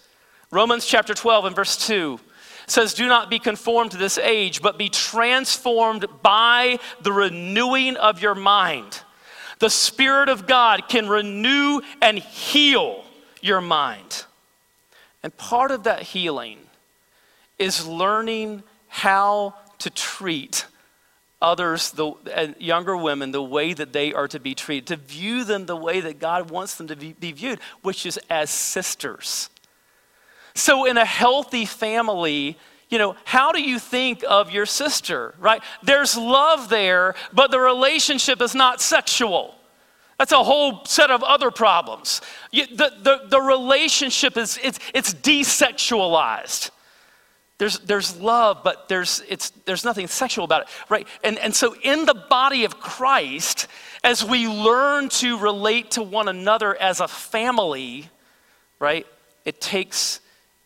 Romans 0.52 0.86
chapter 0.86 1.14
12 1.14 1.46
and 1.46 1.56
verse 1.56 1.88
2 1.88 2.20
says, 2.68 2.94
Do 2.94 3.08
not 3.08 3.30
be 3.30 3.40
conformed 3.40 3.92
to 3.92 3.98
this 3.98 4.18
age, 4.18 4.62
but 4.62 4.78
be 4.78 4.90
transformed 4.90 6.06
by 6.22 6.80
the 7.02 7.12
renewing 7.12 7.98
of 7.98 8.22
your 8.22 8.36
mind. 8.36 9.02
The 9.60 9.70
Spirit 9.70 10.30
of 10.30 10.48
God 10.48 10.88
can 10.88 11.08
renew 11.08 11.82
and 12.02 12.20
heal 12.20 13.04
your 13.42 13.62
mind. 13.62 14.26
And 15.22 15.36
part 15.38 15.72
of 15.72 15.84
that 15.84 16.02
healing 16.02 16.60
is 17.58 17.88
learning 17.88 18.64
how 18.88 19.56
to 19.80 19.90
treat 19.90 20.66
others, 21.44 21.92
the 21.92 22.56
younger 22.58 22.98
women, 22.98 23.32
the 23.32 23.44
way 23.44 23.74
that 23.74 23.94
they 23.94 24.14
are 24.14 24.28
to 24.30 24.40
be 24.40 24.56
treated, 24.56 24.88
to 24.88 24.96
view 24.96 25.44
them 25.44 25.66
the 25.66 25.76
way 25.76 26.00
that 26.00 26.20
God 26.20 26.50
wants 26.50 26.76
them 26.76 26.88
to 26.88 26.96
be, 26.96 27.14
be 27.14 27.32
viewed, 27.32 27.60
which 27.82 28.06
is 28.06 28.20
as 28.30 28.50
sisters. 28.50 29.50
So, 30.56 30.86
in 30.86 30.98
a 30.98 31.06
healthy 31.06 31.66
family, 31.66 32.58
you 32.90 32.98
know, 32.98 33.16
how 33.26 33.52
do 33.52 33.62
you 33.62 33.80
think 33.80 34.24
of 34.28 34.52
your 34.52 34.66
sister, 34.66 35.34
right? 35.40 35.62
There's 35.82 36.16
love 36.16 36.70
there, 36.70 37.16
but 37.34 37.52
the 37.52 37.60
relationship 37.60 38.42
is 38.42 38.54
not 38.56 38.82
sexual. 38.82 39.56
That's 40.20 40.32
a 40.32 40.44
whole 40.44 40.86
set 40.86 41.10
of 41.10 41.24
other 41.24 41.52
problems. 41.52 42.22
The, 42.52 42.68
the, 43.02 43.26
the 43.30 43.42
relationship 43.42 44.38
is 44.38 44.60
it's, 44.64 44.80
it's 44.94 45.14
desexualized. 45.14 46.70
There's, 47.64 47.80
there's 47.80 48.20
love, 48.20 48.60
but 48.62 48.90
there's, 48.90 49.24
it's, 49.30 49.52
there's 49.64 49.86
nothing 49.86 50.08
sexual 50.08 50.44
about 50.44 50.64
it, 50.64 50.68
right? 50.90 51.08
And, 51.24 51.40
and 51.40 51.56
so, 51.56 51.78
in 51.82 52.06
the 52.06 52.14
body 52.14 52.66
of 52.66 52.82
Christ, 52.82 53.70
as 54.04 54.22
we 54.22 54.50
learn 54.50 55.08
to 55.10 55.38
relate 55.38 55.92
to 55.92 56.04
one 56.04 56.28
another 56.28 56.76
as 56.76 57.00
a 57.00 57.08
family, 57.08 58.10
right, 58.80 59.08
it 59.46 59.62
takes, 59.62 60.20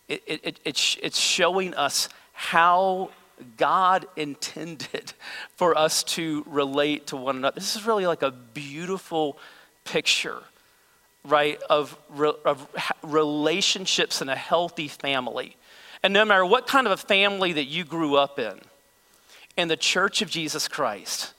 it, 0.08 0.24
it, 0.26 0.60
it, 0.64 0.98
it's 1.00 1.16
showing 1.16 1.72
us 1.74 2.08
how 2.32 3.10
God 3.56 4.04
intended 4.16 5.12
for 5.54 5.78
us 5.78 6.02
to 6.02 6.44
relate 6.48 7.06
to 7.08 7.16
one 7.16 7.36
another. 7.36 7.60
This 7.60 7.76
is 7.76 7.86
really 7.86 8.08
like 8.08 8.22
a 8.22 8.32
beautiful 8.32 9.38
picture, 9.84 10.42
right, 11.24 11.62
of, 11.70 11.96
of 12.44 12.66
relationships 13.04 14.20
in 14.20 14.28
a 14.28 14.34
healthy 14.34 14.88
family. 14.88 15.54
And 16.08 16.14
no 16.14 16.24
matter 16.24 16.46
what 16.46 16.66
kind 16.66 16.86
of 16.86 16.92
a 16.94 16.96
family 16.96 17.52
that 17.52 17.66
you 17.66 17.84
grew 17.84 18.16
up 18.16 18.38
in, 18.38 18.58
in 19.58 19.68
the 19.68 19.76
church 19.76 20.22
of 20.22 20.30
Jesus 20.30 20.66
Christ, 20.66 21.34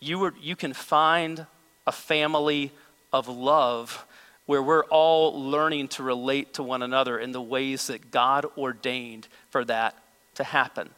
you, 0.00 0.18
were, 0.18 0.32
you 0.40 0.56
can 0.56 0.72
find 0.72 1.44
a 1.86 1.92
family 1.92 2.72
of 3.12 3.28
love 3.28 4.06
where 4.46 4.62
we're 4.62 4.86
all 4.86 5.38
learning 5.38 5.88
to 5.88 6.02
relate 6.02 6.54
to 6.54 6.62
one 6.62 6.80
another 6.80 7.18
in 7.18 7.32
the 7.32 7.42
ways 7.42 7.88
that 7.88 8.10
God 8.10 8.46
ordained 8.56 9.28
for 9.50 9.66
that 9.66 9.94
to 10.36 10.44
happen. 10.44 10.88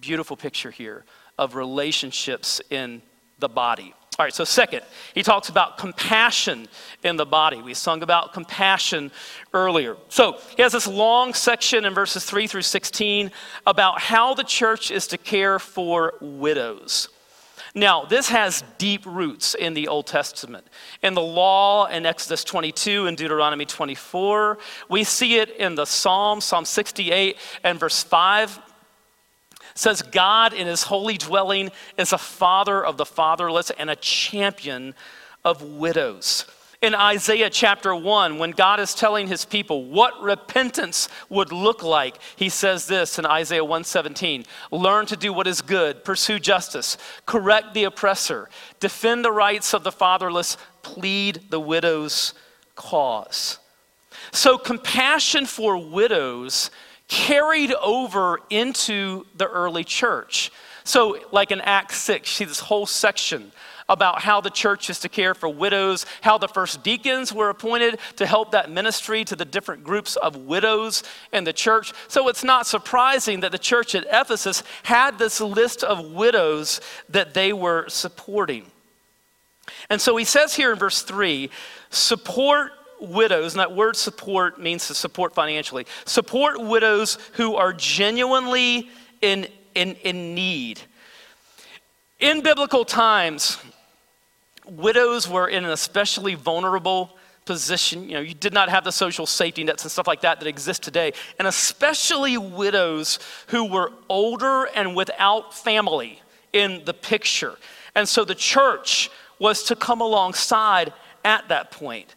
Beautiful 0.00 0.36
picture 0.36 0.70
here 0.70 1.04
of 1.36 1.56
relationships 1.56 2.60
in 2.70 3.02
the 3.40 3.48
body. 3.48 3.92
All 4.20 4.24
right, 4.26 4.34
so 4.34 4.44
second, 4.44 4.82
he 5.14 5.22
talks 5.22 5.48
about 5.48 5.78
compassion 5.78 6.68
in 7.02 7.16
the 7.16 7.24
body. 7.24 7.62
We 7.62 7.72
sung 7.72 8.02
about 8.02 8.34
compassion 8.34 9.12
earlier. 9.54 9.96
So 10.10 10.36
he 10.54 10.62
has 10.62 10.72
this 10.72 10.86
long 10.86 11.32
section 11.32 11.86
in 11.86 11.94
verses 11.94 12.26
3 12.26 12.46
through 12.46 12.60
16 12.60 13.30
about 13.66 13.98
how 13.98 14.34
the 14.34 14.42
church 14.44 14.90
is 14.90 15.06
to 15.06 15.16
care 15.16 15.58
for 15.58 16.12
widows. 16.20 17.08
Now, 17.74 18.04
this 18.04 18.28
has 18.28 18.62
deep 18.76 19.06
roots 19.06 19.54
in 19.54 19.72
the 19.72 19.88
Old 19.88 20.06
Testament. 20.06 20.66
In 21.02 21.14
the 21.14 21.22
law 21.22 21.86
in 21.86 22.04
Exodus 22.04 22.44
22 22.44 23.06
and 23.06 23.16
Deuteronomy 23.16 23.64
24, 23.64 24.58
we 24.90 25.02
see 25.02 25.38
it 25.38 25.48
in 25.56 25.76
the 25.76 25.86
Psalm, 25.86 26.42
Psalm 26.42 26.66
68 26.66 27.38
and 27.64 27.80
verse 27.80 28.02
5 28.02 28.60
says 29.74 30.02
God 30.02 30.52
in 30.52 30.66
his 30.66 30.84
holy 30.84 31.18
dwelling 31.18 31.70
is 31.96 32.12
a 32.12 32.18
father 32.18 32.84
of 32.84 32.96
the 32.96 33.06
fatherless 33.06 33.70
and 33.70 33.90
a 33.90 33.96
champion 33.96 34.94
of 35.44 35.62
widows. 35.62 36.46
In 36.82 36.94
Isaiah 36.94 37.50
chapter 37.50 37.94
1, 37.94 38.38
when 38.38 38.52
God 38.52 38.80
is 38.80 38.94
telling 38.94 39.28
his 39.28 39.44
people 39.44 39.84
what 39.84 40.18
repentance 40.22 41.10
would 41.28 41.52
look 41.52 41.82
like, 41.82 42.16
he 42.36 42.48
says 42.48 42.86
this 42.86 43.18
in 43.18 43.26
Isaiah 43.26 43.62
117 43.62 44.46
Learn 44.70 45.04
to 45.06 45.16
do 45.16 45.30
what 45.30 45.46
is 45.46 45.60
good, 45.60 46.04
pursue 46.04 46.38
justice, 46.38 46.96
correct 47.26 47.74
the 47.74 47.84
oppressor, 47.84 48.48
defend 48.78 49.26
the 49.26 49.32
rights 49.32 49.74
of 49.74 49.84
the 49.84 49.92
fatherless, 49.92 50.56
plead 50.80 51.42
the 51.50 51.60
widow's 51.60 52.32
cause. 52.76 53.58
So, 54.32 54.56
compassion 54.56 55.44
for 55.44 55.76
widows 55.76 56.70
carried 57.10 57.72
over 57.74 58.40
into 58.48 59.26
the 59.36 59.46
early 59.46 59.84
church. 59.84 60.50
So, 60.84 61.18
like 61.32 61.50
in 61.50 61.60
Acts 61.60 61.98
6, 61.98 62.30
see 62.30 62.44
this 62.44 62.60
whole 62.60 62.86
section 62.86 63.52
about 63.88 64.22
how 64.22 64.40
the 64.40 64.50
church 64.50 64.88
is 64.88 65.00
to 65.00 65.08
care 65.08 65.34
for 65.34 65.48
widows, 65.48 66.06
how 66.20 66.38
the 66.38 66.46
first 66.46 66.84
deacons 66.84 67.32
were 67.32 67.50
appointed 67.50 67.98
to 68.14 68.24
help 68.24 68.52
that 68.52 68.70
ministry 68.70 69.24
to 69.24 69.34
the 69.34 69.44
different 69.44 69.82
groups 69.82 70.14
of 70.16 70.36
widows 70.36 71.02
in 71.32 71.42
the 71.42 71.52
church. 71.52 71.92
So 72.06 72.28
it's 72.28 72.44
not 72.44 72.68
surprising 72.68 73.40
that 73.40 73.50
the 73.50 73.58
church 73.58 73.96
at 73.96 74.06
Ephesus 74.10 74.62
had 74.84 75.18
this 75.18 75.40
list 75.40 75.82
of 75.82 76.12
widows 76.12 76.80
that 77.08 77.34
they 77.34 77.52
were 77.52 77.88
supporting. 77.88 78.66
And 79.90 80.00
so 80.00 80.16
he 80.16 80.24
says 80.24 80.54
here 80.54 80.72
in 80.72 80.78
verse 80.78 81.02
3 81.02 81.50
support 81.90 82.72
widows, 83.00 83.54
and 83.54 83.60
that 83.60 83.74
word 83.74 83.96
support 83.96 84.60
means 84.60 84.86
to 84.88 84.94
support 84.94 85.34
financially. 85.34 85.86
Support 86.04 86.60
widows 86.60 87.18
who 87.32 87.56
are 87.56 87.72
genuinely 87.72 88.90
in, 89.20 89.48
in, 89.74 89.94
in 90.02 90.34
need. 90.34 90.80
In 92.18 92.42
biblical 92.42 92.84
times, 92.84 93.58
widows 94.66 95.28
were 95.28 95.48
in 95.48 95.64
an 95.64 95.70
especially 95.70 96.34
vulnerable 96.34 97.16
position. 97.46 98.04
You 98.04 98.14
know, 98.14 98.20
you 98.20 98.34
did 98.34 98.52
not 98.52 98.68
have 98.68 98.84
the 98.84 98.92
social 98.92 99.26
safety 99.26 99.64
nets 99.64 99.82
and 99.82 99.90
stuff 99.90 100.06
like 100.06 100.20
that 100.20 100.38
that 100.40 100.46
exist 100.46 100.82
today. 100.82 101.12
And 101.38 101.48
especially 101.48 102.38
widows 102.38 103.18
who 103.48 103.64
were 103.64 103.92
older 104.08 104.66
and 104.74 104.94
without 104.94 105.54
family 105.54 106.20
in 106.52 106.84
the 106.84 106.94
picture. 106.94 107.56
And 107.94 108.08
so 108.08 108.24
the 108.24 108.34
church 108.34 109.10
was 109.38 109.64
to 109.64 109.76
come 109.76 110.00
alongside 110.00 110.92
at 111.24 111.48
that 111.48 111.70
point. 111.70 112.14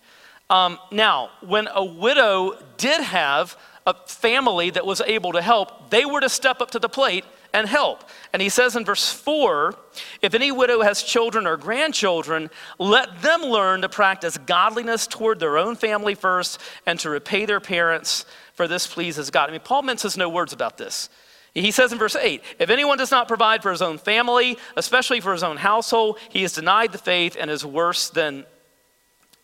Um, 0.49 0.77
now, 0.91 1.29
when 1.41 1.67
a 1.73 1.84
widow 1.84 2.58
did 2.77 3.01
have 3.01 3.58
a 3.86 3.93
family 4.08 4.69
that 4.69 4.86
was 4.86 5.01
able 5.01 5.34
to 5.34 5.41
help, 5.41 5.89
they 5.89 6.06
were 6.06 6.21
to 6.21 6.29
step 6.29 6.62
up 6.62 6.71
to 6.71 6.79
the 6.79 6.89
plate 6.89 7.25
and 7.53 7.67
help. 7.67 8.03
And 8.34 8.41
he 8.41 8.49
says 8.49 8.75
in 8.75 8.84
verse 8.84 9.12
4 9.12 9.75
if 10.21 10.34
any 10.34 10.51
widow 10.51 10.82
has 10.82 11.03
children 11.03 11.45
or 11.45 11.56
grandchildren, 11.56 12.49
let 12.79 13.21
them 13.21 13.41
learn 13.41 13.82
to 13.82 13.89
practice 13.89 14.38
godliness 14.38 15.06
toward 15.06 15.39
their 15.39 15.58
own 15.58 15.75
family 15.75 16.15
first 16.15 16.60
and 16.86 16.99
to 16.99 17.10
repay 17.10 17.45
their 17.45 17.60
parents, 17.60 18.25
for 18.56 18.67
this 18.67 18.88
pleases 18.88 19.29
God. 19.29 19.49
I 19.49 19.51
mean, 19.51 19.62
Paul 19.62 19.84
minces 19.84 20.17
no 20.17 20.29
words 20.29 20.53
about 20.53 20.77
this. 20.77 21.10
He 21.53 21.69
says 21.69 21.93
in 21.93 21.99
verse 21.99 22.15
8 22.15 22.41
if 22.58 22.71
anyone 22.71 22.97
does 22.97 23.12
not 23.12 23.27
provide 23.27 23.62
for 23.62 23.71
his 23.71 23.84
own 23.84 23.99
family, 23.99 24.58
especially 24.75 25.19
for 25.19 25.34
his 25.34 25.43
own 25.43 25.58
household, 25.58 26.17
he 26.29 26.41
has 26.41 26.53
denied 26.53 26.91
the 26.91 26.97
faith 26.97 27.38
and 27.39 27.51
is 27.51 27.63
worse 27.63 28.10
than 28.10 28.45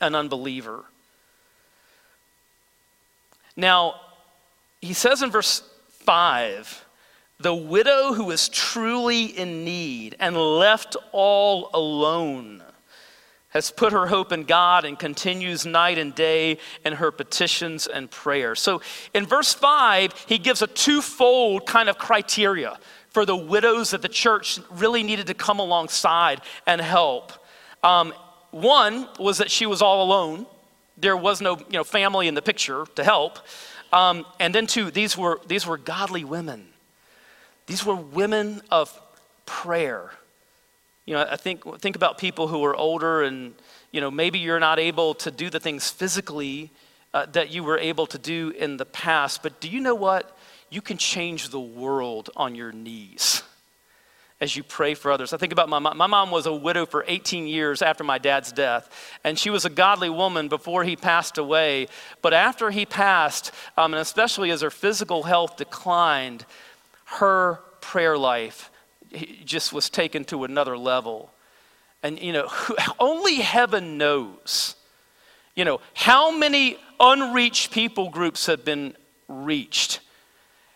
an 0.01 0.15
unbeliever. 0.15 0.85
Now, 3.55 3.95
he 4.81 4.93
says 4.93 5.21
in 5.21 5.31
verse 5.31 5.63
5 5.89 6.85
the 7.41 7.55
widow 7.55 8.13
who 8.13 8.31
is 8.31 8.49
truly 8.49 9.25
in 9.25 9.63
need 9.63 10.15
and 10.19 10.35
left 10.35 10.97
all 11.13 11.69
alone 11.73 12.62
has 13.49 13.71
put 13.71 13.93
her 13.93 14.07
hope 14.07 14.31
in 14.31 14.43
God 14.43 14.85
and 14.85 14.99
continues 14.99 15.65
night 15.65 15.97
and 15.97 16.13
day 16.13 16.59
in 16.85 16.93
her 16.93 17.12
petitions 17.12 17.88
and 17.88 18.12
prayers. 18.12 18.59
So 18.59 18.81
in 19.13 19.25
verse 19.25 19.53
5, 19.53 20.25
he 20.27 20.38
gives 20.38 20.62
a 20.62 20.67
twofold 20.67 21.65
kind 21.65 21.89
of 21.89 21.97
criteria 21.97 22.77
for 23.09 23.25
the 23.25 23.35
widows 23.35 23.91
that 23.91 24.01
the 24.01 24.09
church 24.09 24.59
really 24.69 25.01
needed 25.01 25.27
to 25.27 25.33
come 25.33 25.59
alongside 25.59 26.41
and 26.67 26.79
help. 26.79 27.33
Um, 27.83 28.13
one 28.51 29.07
was 29.19 29.38
that 29.38 29.51
she 29.51 29.65
was 29.65 29.81
all 29.81 30.03
alone 30.03 30.45
there 30.99 31.17
was 31.17 31.41
no 31.41 31.57
you 31.57 31.73
know, 31.73 31.83
family 31.83 32.27
in 32.27 32.33
the 32.33 32.41
picture 32.41 32.85
to 32.95 33.03
help. 33.03 33.39
Um, 33.91 34.25
and 34.39 34.53
then, 34.53 34.67
two, 34.67 34.91
these 34.91 35.17
were, 35.17 35.39
these 35.47 35.65
were 35.65 35.77
godly 35.77 36.23
women. 36.23 36.67
These 37.65 37.85
were 37.85 37.95
women 37.95 38.62
of 38.69 38.99
prayer. 39.45 40.12
You 41.05 41.15
know, 41.15 41.25
I 41.29 41.38
think, 41.38 41.63
think 41.79 41.95
about 41.95 42.17
people 42.17 42.47
who 42.47 42.63
are 42.65 42.75
older 42.75 43.23
and, 43.23 43.55
you 43.91 44.01
know, 44.01 44.12
maybe 44.12 44.39
you're 44.39 44.59
not 44.59 44.77
able 44.77 45.15
to 45.15 45.31
do 45.31 45.49
the 45.49 45.59
things 45.59 45.89
physically 45.89 46.69
uh, 47.13 47.25
that 47.27 47.49
you 47.49 47.63
were 47.63 47.79
able 47.79 48.05
to 48.05 48.19
do 48.19 48.51
in 48.51 48.77
the 48.77 48.85
past, 48.85 49.41
but 49.41 49.59
do 49.59 49.67
you 49.67 49.79
know 49.79 49.95
what? 49.95 50.38
You 50.69 50.81
can 50.81 50.97
change 50.97 51.49
the 51.49 51.59
world 51.59 52.29
on 52.35 52.53
your 52.53 52.71
knees 52.71 53.41
as 54.41 54.56
you 54.56 54.63
pray 54.63 54.93
for 54.93 55.12
others. 55.12 55.34
I 55.34 55.38
think 55.38 55.52
about 55.52 55.67
my 55.67 55.80
mom. 55.80 55.97
My 55.97 56.08
mom 56.08 56.32
was 56.32 56.45
a 56.45 56.54
widow 56.54 56.86
for 56.86 57.04
18 57.08 57.45
years 57.47 57.82
after 57.82 58.04
my 58.04 58.17
dad's 58.17 58.52
death, 58.52 58.89
and 59.23 59.38
she 59.38 59.49
was 59.49 59.65
a 59.65 59.69
godly 59.69 60.10
woman 60.10 60.47
before 60.47 60.84
he 60.84 60.95
passed 60.95 61.38
away. 61.38 61.88
But 62.21 62.34
after 62.34 62.71
he 62.71 62.86
passed, 62.86 63.52
um, 63.78 63.93
and 63.93 64.02
especially 64.02 64.52
as 64.52 64.62
her 64.62 64.69
physical 64.69 65.23
health 65.23 65.58
declined, 65.58 66.45
her 67.06 67.60
prayer 67.82 68.17
life 68.17 68.71
just 69.43 69.73
was 69.73 69.89
taken 69.89 70.23
to 70.25 70.43
another 70.43 70.78
level. 70.78 71.32
And, 72.02 72.19
you 72.19 72.32
know, 72.32 72.49
only 72.99 73.36
heaven 73.36 73.97
knows, 73.97 74.75
you 75.56 75.65
know, 75.65 75.82
how 75.93 76.38
many 76.38 76.78
unreached 76.99 77.71
people 77.71 78.10
groups 78.10 78.45
have 78.45 78.63
been 78.63 78.95
reached 79.28 79.99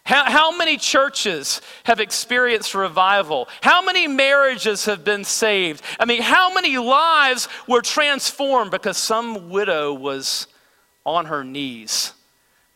how, 0.05 0.29
how, 0.29 0.57
many 0.57 0.75
churches 0.75 1.61
have 1.85 2.01
experienced 2.01 2.75
revival? 2.75 3.47
How 3.61 3.81
many 3.81 4.05
marriages 4.05 4.85
have 4.85 5.05
been 5.05 5.23
saved? 5.23 5.81
I 5.97 6.05
mean, 6.05 6.21
how 6.21 6.53
many 6.53 6.77
lives 6.77 7.47
were 7.67 7.81
transformed 7.81 8.71
because 8.71 8.97
some 8.97 9.49
widow 9.49 9.93
was 9.93 10.47
on 11.05 11.27
her 11.27 11.43
knees 11.43 12.11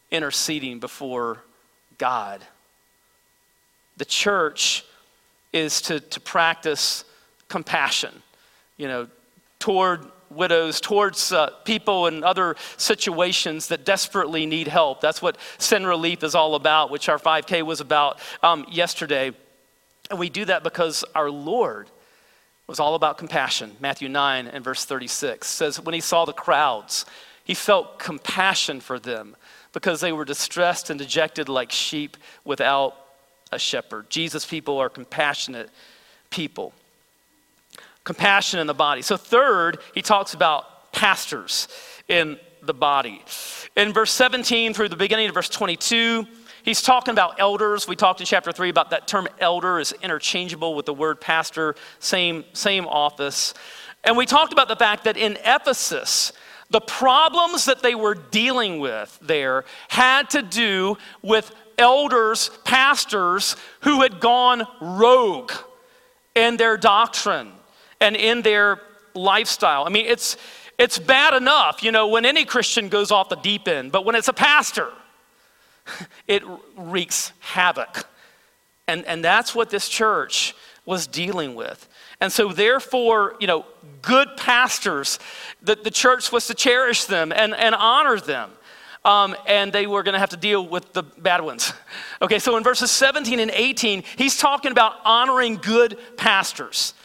interceding 0.09 0.79
before 0.79 1.43
God? 1.97 2.45
The 3.97 4.05
church 4.05 4.85
is 5.51 5.81
to, 5.81 5.99
to 5.99 6.19
practice 6.21 7.03
compassion, 7.49 8.23
you 8.77 8.87
know, 8.87 9.07
toward 9.59 10.05
widows, 10.37 10.79
towards 10.79 11.31
uh, 11.31 11.49
people 11.65 12.07
in 12.07 12.23
other 12.23 12.55
situations 12.77 13.67
that 13.67 13.85
desperately 13.85 14.45
need 14.45 14.67
help. 14.67 15.01
That's 15.01 15.21
what 15.21 15.37
Send 15.57 15.87
Relief 15.87 16.23
is 16.23 16.35
all 16.35 16.55
about, 16.55 16.89
which 16.91 17.09
our 17.09 17.19
5K 17.19 17.63
was 17.63 17.81
about 17.81 18.19
um, 18.43 18.65
yesterday. 18.69 19.31
And 20.09 20.19
we 20.19 20.29
do 20.29 20.45
that 20.45 20.63
because 20.63 21.03
our 21.15 21.29
Lord 21.29 21.89
was 22.67 22.79
all 22.79 22.95
about 22.95 23.17
compassion. 23.17 23.75
Matthew 23.79 24.09
9 24.09 24.47
and 24.47 24.63
verse 24.63 24.85
36 24.85 25.47
says, 25.47 25.81
When 25.81 25.93
he 25.93 26.01
saw 26.01 26.25
the 26.25 26.33
crowds, 26.33 27.05
he 27.43 27.53
felt 27.53 27.97
compassion 27.97 28.81
for 28.81 28.99
them 28.99 29.35
because 29.71 30.01
they 30.01 30.11
were 30.11 30.25
distressed 30.25 30.89
and 30.89 30.99
dejected 30.99 31.47
like 31.49 31.71
sheep 31.71 32.17
without 32.43 32.95
a 33.51 33.59
shepherd. 33.59 34.09
Jesus' 34.09 34.45
people 34.45 34.77
are 34.79 34.89
compassionate 34.89 35.69
people. 36.29 36.73
Compassion 38.07 38.61
in 38.61 38.67
the 38.67 38.73
body. 38.73 39.01
So, 39.01 39.17
third, 39.17 39.79
he 39.93 40.01
talks 40.01 40.33
about 40.33 40.93
pastors 40.93 41.67
in 42.07 42.39
the 42.63 42.73
body. 42.73 43.21
In 43.75 43.91
verse 43.91 44.13
17 44.13 44.73
through 44.73 44.87
the 44.87 44.95
beginning 44.95 45.27
of 45.27 45.33
verse 45.33 45.49
22, 45.49 46.25
he's 46.63 46.81
talking 46.81 47.11
about 47.11 47.37
elders. 47.37 47.85
We 47.85 47.97
talked 47.97 48.21
in 48.21 48.25
chapter 48.25 48.53
3 48.53 48.69
about 48.69 48.91
that 48.91 49.09
term 49.09 49.27
elder 49.41 49.77
is 49.77 49.93
interchangeable 50.01 50.73
with 50.73 50.85
the 50.85 50.93
word 50.93 51.19
pastor, 51.19 51.75
same, 51.99 52.45
same 52.53 52.87
office. 52.87 53.53
And 54.05 54.15
we 54.15 54.25
talked 54.25 54.53
about 54.53 54.69
the 54.69 54.77
fact 54.77 55.03
that 55.03 55.17
in 55.17 55.37
Ephesus, 55.43 56.31
the 56.69 56.79
problems 56.79 57.65
that 57.65 57.83
they 57.83 57.93
were 57.93 58.15
dealing 58.15 58.79
with 58.79 59.19
there 59.21 59.65
had 59.89 60.29
to 60.29 60.41
do 60.41 60.97
with 61.21 61.53
elders, 61.77 62.51
pastors 62.63 63.57
who 63.81 64.01
had 64.01 64.21
gone 64.21 64.65
rogue 64.79 65.51
in 66.35 66.55
their 66.55 66.77
doctrine 66.77 67.51
and 67.99 68.15
in 68.15 68.41
their 68.41 68.81
lifestyle. 69.13 69.85
I 69.85 69.89
mean, 69.89 70.05
it's, 70.05 70.37
it's 70.77 70.99
bad 70.99 71.33
enough, 71.33 71.83
you 71.83 71.91
know, 71.91 72.07
when 72.07 72.25
any 72.25 72.45
Christian 72.45 72.89
goes 72.89 73.11
off 73.11 73.29
the 73.29 73.35
deep 73.35 73.67
end, 73.67 73.91
but 73.91 74.05
when 74.05 74.15
it's 74.15 74.27
a 74.27 74.33
pastor, 74.33 74.91
it 76.27 76.43
wreaks 76.75 77.31
havoc. 77.39 78.07
And, 78.87 79.05
and 79.05 79.23
that's 79.23 79.53
what 79.53 79.69
this 79.69 79.89
church 79.89 80.55
was 80.85 81.07
dealing 81.07 81.55
with. 81.55 81.89
And 82.21 82.31
so, 82.31 82.51
therefore, 82.51 83.35
you 83.39 83.47
know, 83.47 83.65
good 84.01 84.29
pastors, 84.37 85.19
the, 85.61 85.75
the 85.75 85.91
church 85.91 86.31
was 86.31 86.47
to 86.47 86.53
cherish 86.53 87.05
them 87.05 87.31
and, 87.31 87.53
and 87.53 87.75
honor 87.75 88.19
them 88.19 88.51
um, 89.07 89.35
and 89.47 89.71
they 89.71 89.87
were 89.87 90.03
going 90.03 90.13
to 90.13 90.19
have 90.19 90.31
to 90.31 90.37
deal 90.37 90.67
with 90.67 90.93
the 90.93 91.03
bad 91.03 91.41
ones. 91.41 91.73
Okay, 92.19 92.39
so 92.39 92.57
in 92.57 92.63
verses 92.63 92.89
17 92.89 93.39
and 93.39 93.51
18, 93.51 94.03
he's 94.17 94.37
talking 94.37 94.71
about 94.71 94.93
honoring 95.05 95.57
good 95.57 95.99
pastors. 96.17 96.95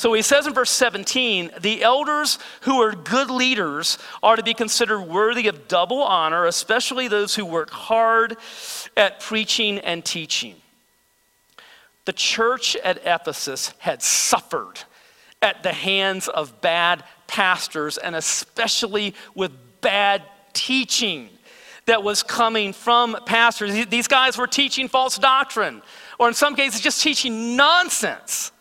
So 0.00 0.14
he 0.14 0.22
says 0.22 0.46
in 0.46 0.54
verse 0.54 0.70
17, 0.70 1.50
the 1.60 1.82
elders 1.82 2.38
who 2.62 2.80
are 2.80 2.92
good 2.92 3.28
leaders 3.28 3.98
are 4.22 4.34
to 4.34 4.42
be 4.42 4.54
considered 4.54 5.02
worthy 5.02 5.46
of 5.46 5.68
double 5.68 6.02
honor, 6.02 6.46
especially 6.46 7.06
those 7.06 7.34
who 7.34 7.44
work 7.44 7.68
hard 7.68 8.38
at 8.96 9.20
preaching 9.20 9.78
and 9.78 10.02
teaching. 10.02 10.54
The 12.06 12.14
church 12.14 12.76
at 12.76 13.02
Ephesus 13.04 13.74
had 13.76 14.02
suffered 14.02 14.80
at 15.42 15.62
the 15.62 15.74
hands 15.74 16.28
of 16.28 16.62
bad 16.62 17.04
pastors 17.26 17.98
and 17.98 18.16
especially 18.16 19.14
with 19.34 19.52
bad 19.82 20.22
teaching 20.54 21.28
that 21.84 22.02
was 22.02 22.22
coming 22.22 22.72
from 22.72 23.18
pastors. 23.26 23.84
These 23.84 24.08
guys 24.08 24.38
were 24.38 24.46
teaching 24.46 24.88
false 24.88 25.18
doctrine, 25.18 25.82
or 26.18 26.26
in 26.26 26.32
some 26.32 26.56
cases, 26.56 26.80
just 26.80 27.02
teaching 27.02 27.54
nonsense. 27.54 28.52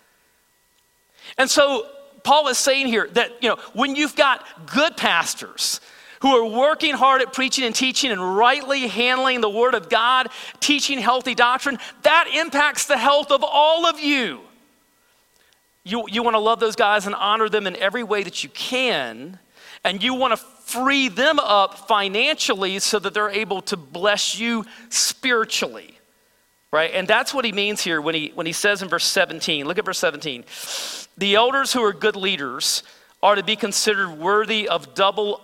And 1.40 1.50
so, 1.50 1.88
Paul 2.24 2.50
is 2.50 2.60
saying 2.60 2.88
here 2.88 3.08
that, 3.14 3.42
you 3.42 3.50
know, 3.50 3.56
when 3.74 3.96
you've 3.96 4.16
got 4.16 4.46
good 4.68 4.96
pastors, 4.96 5.82
who 6.22 6.36
are 6.36 6.46
working 6.46 6.94
hard 6.94 7.22
at 7.22 7.34
preaching 7.34 7.64
and 7.64 7.74
teaching 7.74 8.12
and 8.12 8.38
rightly 8.38 8.88
handling 8.88 9.42
the 9.42 9.50
Word 9.50 9.74
of 9.74 9.90
God, 9.90 10.28
teaching 10.60 11.00
healthy 11.00 11.34
doctrine, 11.34 11.78
that 12.04 12.28
impacts 12.36 12.86
the 12.86 12.98
health 12.98 13.32
of 13.32 13.44
all 13.44 13.86
of 13.86 14.00
you. 14.00 14.42
You, 15.84 16.06
you 16.10 16.22
want 16.24 16.36
to 16.36 16.40
love 16.40 16.60
those 16.60 16.76
guys 16.76 17.06
and 17.06 17.16
honor 17.16 17.50
them 17.50 17.66
in 17.68 17.76
every 17.78 18.04
way 18.04 18.24
that 18.24 18.44
you 18.44 18.50
can, 18.50 19.40
and 19.84 20.04
you 20.04 20.14
want 20.14 20.34
to 20.34 20.38
free 20.38 21.08
them 21.08 21.40
up 21.40 21.88
financially 21.88 22.80
so 22.80 23.00
that 23.00 23.14
they're 23.14 23.30
able 23.30 23.62
to 23.64 23.78
bless 23.78 24.38
you 24.38 24.66
spiritually. 24.90 25.96
Right? 26.72 26.92
And 26.94 27.08
that's 27.08 27.34
what 27.34 27.46
he 27.46 27.52
means 27.52 27.82
here 27.82 28.00
when 28.00 28.14
he, 28.14 28.32
when 28.36 28.46
he 28.46 28.54
says 28.54 28.84
in 28.84 28.90
verse 28.90 29.06
17. 29.06 29.66
Look 29.66 29.80
at 29.80 29.86
verse 29.86 29.98
17. 29.98 30.44
The 31.20 31.36
elders 31.36 31.74
who 31.74 31.84
are 31.84 31.92
good 31.92 32.16
leaders 32.16 32.82
are 33.22 33.36
to 33.36 33.44
be 33.44 33.58
considered 33.58 34.10
worthy 34.12 34.70
of 34.70 34.94
double 34.94 35.42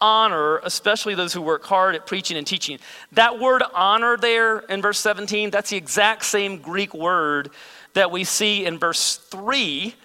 honor, 0.00 0.58
especially 0.58 1.16
those 1.16 1.32
who 1.32 1.42
work 1.42 1.64
hard 1.64 1.96
at 1.96 2.06
preaching 2.06 2.36
and 2.36 2.46
teaching. 2.46 2.78
That 3.10 3.40
word 3.40 3.64
honor 3.74 4.16
there 4.16 4.60
in 4.60 4.80
verse 4.80 5.00
17, 5.00 5.50
that's 5.50 5.70
the 5.70 5.76
exact 5.76 6.24
same 6.24 6.58
Greek 6.58 6.94
word 6.94 7.50
that 7.94 8.12
we 8.12 8.22
see 8.22 8.64
in 8.64 8.78
verse 8.78 9.16
3 9.16 9.96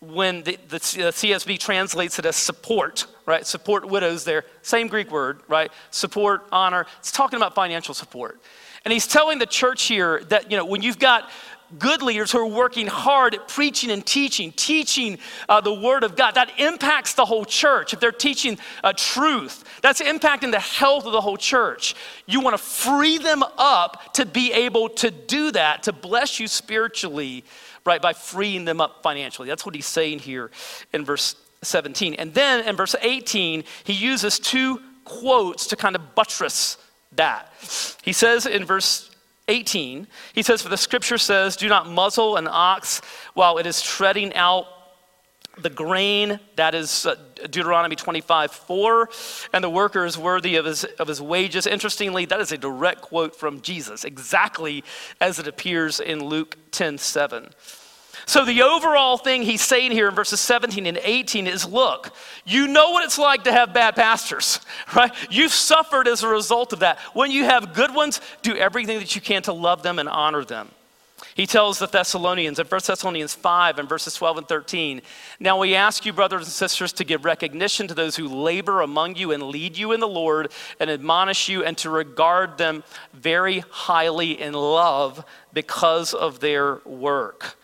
when 0.00 0.42
the, 0.42 0.58
the, 0.68 0.78
CSB 0.78 1.54
uh, 1.54 1.58
translates 1.58 2.18
it 2.18 2.24
as 2.24 2.36
support, 2.36 3.06
right? 3.26 3.46
Support 3.46 3.86
widows 3.86 4.24
there. 4.24 4.44
Same 4.62 4.88
Greek 4.88 5.10
word, 5.10 5.42
right? 5.48 5.70
Support, 5.90 6.46
honor. 6.50 6.86
It's 6.98 7.12
talking 7.12 7.36
about 7.36 7.54
financial 7.54 7.92
support. 7.92 8.40
And 8.86 8.92
he's 8.92 9.06
telling 9.06 9.38
the 9.38 9.46
church 9.46 9.84
here 9.84 10.22
that, 10.28 10.50
you 10.50 10.56
know, 10.56 10.64
when 10.64 10.80
you've 10.80 10.98
got 10.98 11.28
good 11.78 12.02
leaders 12.02 12.32
who 12.32 12.38
are 12.38 12.46
working 12.46 12.86
hard 12.86 13.34
at 13.34 13.48
preaching 13.48 13.90
and 13.90 14.04
teaching, 14.04 14.52
teaching 14.52 15.18
uh, 15.48 15.60
the 15.60 15.74
Word 15.74 16.04
of 16.04 16.16
God. 16.16 16.34
That 16.34 16.58
impacts 16.58 17.14
the 17.14 17.24
whole 17.24 17.44
church. 17.44 17.92
If 17.92 18.00
they're 18.00 18.12
teaching 18.12 18.58
uh, 18.84 18.92
truth, 18.96 19.64
that's 19.82 20.00
impacting 20.00 20.50
the 20.50 20.60
health 20.60 21.06
of 21.06 21.12
the 21.12 21.20
whole 21.20 21.36
church. 21.36 21.94
You 22.26 22.40
want 22.40 22.56
to 22.56 22.62
free 22.62 23.18
them 23.18 23.42
up 23.58 24.14
to 24.14 24.26
be 24.26 24.52
able 24.52 24.88
to 24.90 25.10
do 25.10 25.52
that, 25.52 25.84
to 25.84 25.92
bless 25.92 26.40
you 26.40 26.48
spiritually 26.48 27.44
right, 27.86 28.02
by 28.02 28.12
freeing 28.12 28.64
them 28.64 28.80
up 28.80 29.02
financially. 29.02 29.48
That's 29.48 29.64
what 29.64 29.74
he's 29.74 29.86
saying 29.86 30.18
here 30.18 30.50
in 30.92 31.04
verse 31.04 31.36
17. 31.62 32.14
And 32.14 32.34
then 32.34 32.66
in 32.66 32.76
verse 32.76 32.94
18, 33.00 33.64
he 33.84 33.92
uses 33.92 34.38
two 34.38 34.80
quotes 35.04 35.68
to 35.68 35.76
kind 35.76 35.94
of 35.96 36.14
buttress 36.14 36.76
that. 37.12 37.52
He 38.02 38.12
says 38.12 38.44
in 38.44 38.64
verse 38.64 39.10
18, 39.48 40.06
he 40.34 40.42
says, 40.42 40.62
For 40.62 40.68
the 40.68 40.76
scripture 40.76 41.18
says, 41.18 41.56
Do 41.56 41.68
not 41.68 41.88
muzzle 41.88 42.36
an 42.36 42.48
ox 42.50 43.00
while 43.34 43.58
it 43.58 43.66
is 43.66 43.80
treading 43.82 44.34
out 44.34 44.66
the 45.58 45.70
grain, 45.70 46.38
that 46.56 46.74
is 46.74 47.06
uh, 47.06 47.14
Deuteronomy 47.44 47.96
25, 47.96 48.52
4, 48.52 49.08
and 49.54 49.64
the 49.64 49.70
worker 49.70 50.04
is 50.04 50.18
worthy 50.18 50.56
of 50.56 50.66
his, 50.66 50.84
of 50.84 51.08
his 51.08 51.20
wages. 51.20 51.66
Interestingly, 51.66 52.26
that 52.26 52.40
is 52.40 52.52
a 52.52 52.58
direct 52.58 53.00
quote 53.00 53.34
from 53.34 53.62
Jesus, 53.62 54.04
exactly 54.04 54.84
as 55.20 55.38
it 55.38 55.48
appears 55.48 55.98
in 55.98 56.24
Luke 56.24 56.58
10, 56.72 56.98
7. 56.98 57.50
So, 58.28 58.44
the 58.44 58.62
overall 58.62 59.18
thing 59.18 59.42
he's 59.42 59.62
saying 59.62 59.92
here 59.92 60.08
in 60.08 60.14
verses 60.14 60.40
17 60.40 60.84
and 60.86 60.98
18 61.00 61.46
is 61.46 61.64
look, 61.64 62.12
you 62.44 62.66
know 62.66 62.90
what 62.90 63.04
it's 63.04 63.18
like 63.18 63.44
to 63.44 63.52
have 63.52 63.72
bad 63.72 63.94
pastors, 63.94 64.58
right? 64.96 65.12
You've 65.30 65.52
suffered 65.52 66.08
as 66.08 66.24
a 66.24 66.28
result 66.28 66.72
of 66.72 66.80
that. 66.80 66.98
When 67.14 67.30
you 67.30 67.44
have 67.44 67.72
good 67.72 67.94
ones, 67.94 68.20
do 68.42 68.56
everything 68.56 68.98
that 68.98 69.14
you 69.14 69.20
can 69.20 69.42
to 69.42 69.52
love 69.52 69.84
them 69.84 70.00
and 70.00 70.08
honor 70.08 70.44
them. 70.44 70.70
He 71.34 71.46
tells 71.46 71.78
the 71.78 71.86
Thessalonians 71.86 72.58
in 72.58 72.66
1 72.66 72.80
Thessalonians 72.84 73.34
5 73.34 73.78
and 73.78 73.88
verses 73.88 74.14
12 74.14 74.38
and 74.38 74.48
13 74.48 75.02
Now 75.38 75.58
we 75.58 75.76
ask 75.76 76.04
you, 76.04 76.12
brothers 76.12 76.42
and 76.42 76.52
sisters, 76.52 76.92
to 76.94 77.04
give 77.04 77.24
recognition 77.24 77.86
to 77.86 77.94
those 77.94 78.16
who 78.16 78.26
labor 78.26 78.80
among 78.80 79.14
you 79.14 79.30
and 79.30 79.42
lead 79.44 79.78
you 79.78 79.92
in 79.92 80.00
the 80.00 80.08
Lord 80.08 80.50
and 80.80 80.90
admonish 80.90 81.48
you, 81.48 81.62
and 81.62 81.78
to 81.78 81.90
regard 81.90 82.58
them 82.58 82.82
very 83.12 83.60
highly 83.70 84.40
in 84.40 84.52
love 84.52 85.24
because 85.52 86.12
of 86.12 86.40
their 86.40 86.80
work. 86.84 87.56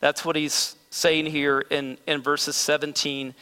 That's 0.00 0.24
what 0.24 0.36
he's 0.36 0.76
saying 0.90 1.26
here 1.26 1.60
in, 1.60 1.98
in 2.06 2.22
verses 2.22 2.56
17 2.56 3.34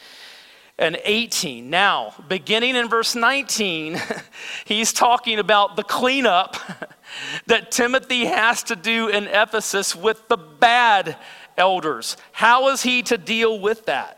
and 0.79 0.99
18. 1.03 1.69
Now, 1.69 2.13
beginning 2.27 2.75
in 2.75 2.87
verse 2.87 3.15
19, 3.15 3.99
he's 4.65 4.93
talking 4.93 5.39
about 5.39 5.75
the 5.75 5.83
cleanup 5.83 6.57
that 7.47 7.71
Timothy 7.71 8.25
has 8.25 8.63
to 8.63 8.75
do 8.75 9.07
in 9.07 9.25
Ephesus 9.25 9.95
with 9.95 10.27
the 10.27 10.37
bad 10.37 11.17
elders. 11.57 12.17
How 12.31 12.69
is 12.69 12.83
he 12.83 13.01
to 13.03 13.17
deal 13.17 13.59
with 13.59 13.85
that? 13.85 14.16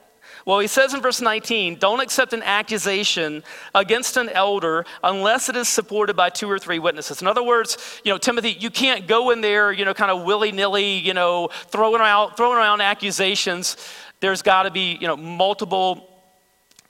Well, 0.50 0.58
he 0.58 0.66
says 0.66 0.96
in 0.96 1.02
verse 1.02 1.22
19, 1.22 1.76
don't 1.76 2.00
accept 2.00 2.34
an 2.34 2.42
accusation 2.42 3.44
against 3.76 4.18
an 4.18 4.30
elder 4.30 4.84
unless 5.04 5.48
it 5.48 5.56
is 5.56 5.70
supported 5.70 6.16
by 6.16 6.32
two 6.32 6.50
or 6.50 6.58
three 6.58 6.80
witnesses. 6.80 7.22
In 7.22 7.28
other 7.28 7.44
words, 7.44 8.02
you 8.04 8.12
know, 8.12 8.18
Timothy, 8.18 8.58
you 8.60 8.72
can't 8.72 9.06
go 9.06 9.30
in 9.30 9.42
there, 9.42 9.72
you 9.72 9.86
know, 9.86 9.94
kind 9.94 10.10
of 10.10 10.24
willy 10.24 10.52
nilly, 10.52 10.98
you 10.98 11.14
know, 11.14 11.50
throwing 11.68 12.02
around, 12.02 12.34
throwing 12.36 12.58
around 12.58 12.82
accusations. 12.82 13.78
There's 14.22 14.42
got 14.42 14.64
to 14.64 14.72
be, 14.72 14.98
you 15.00 15.06
know, 15.06 15.16
multiple 15.16 16.20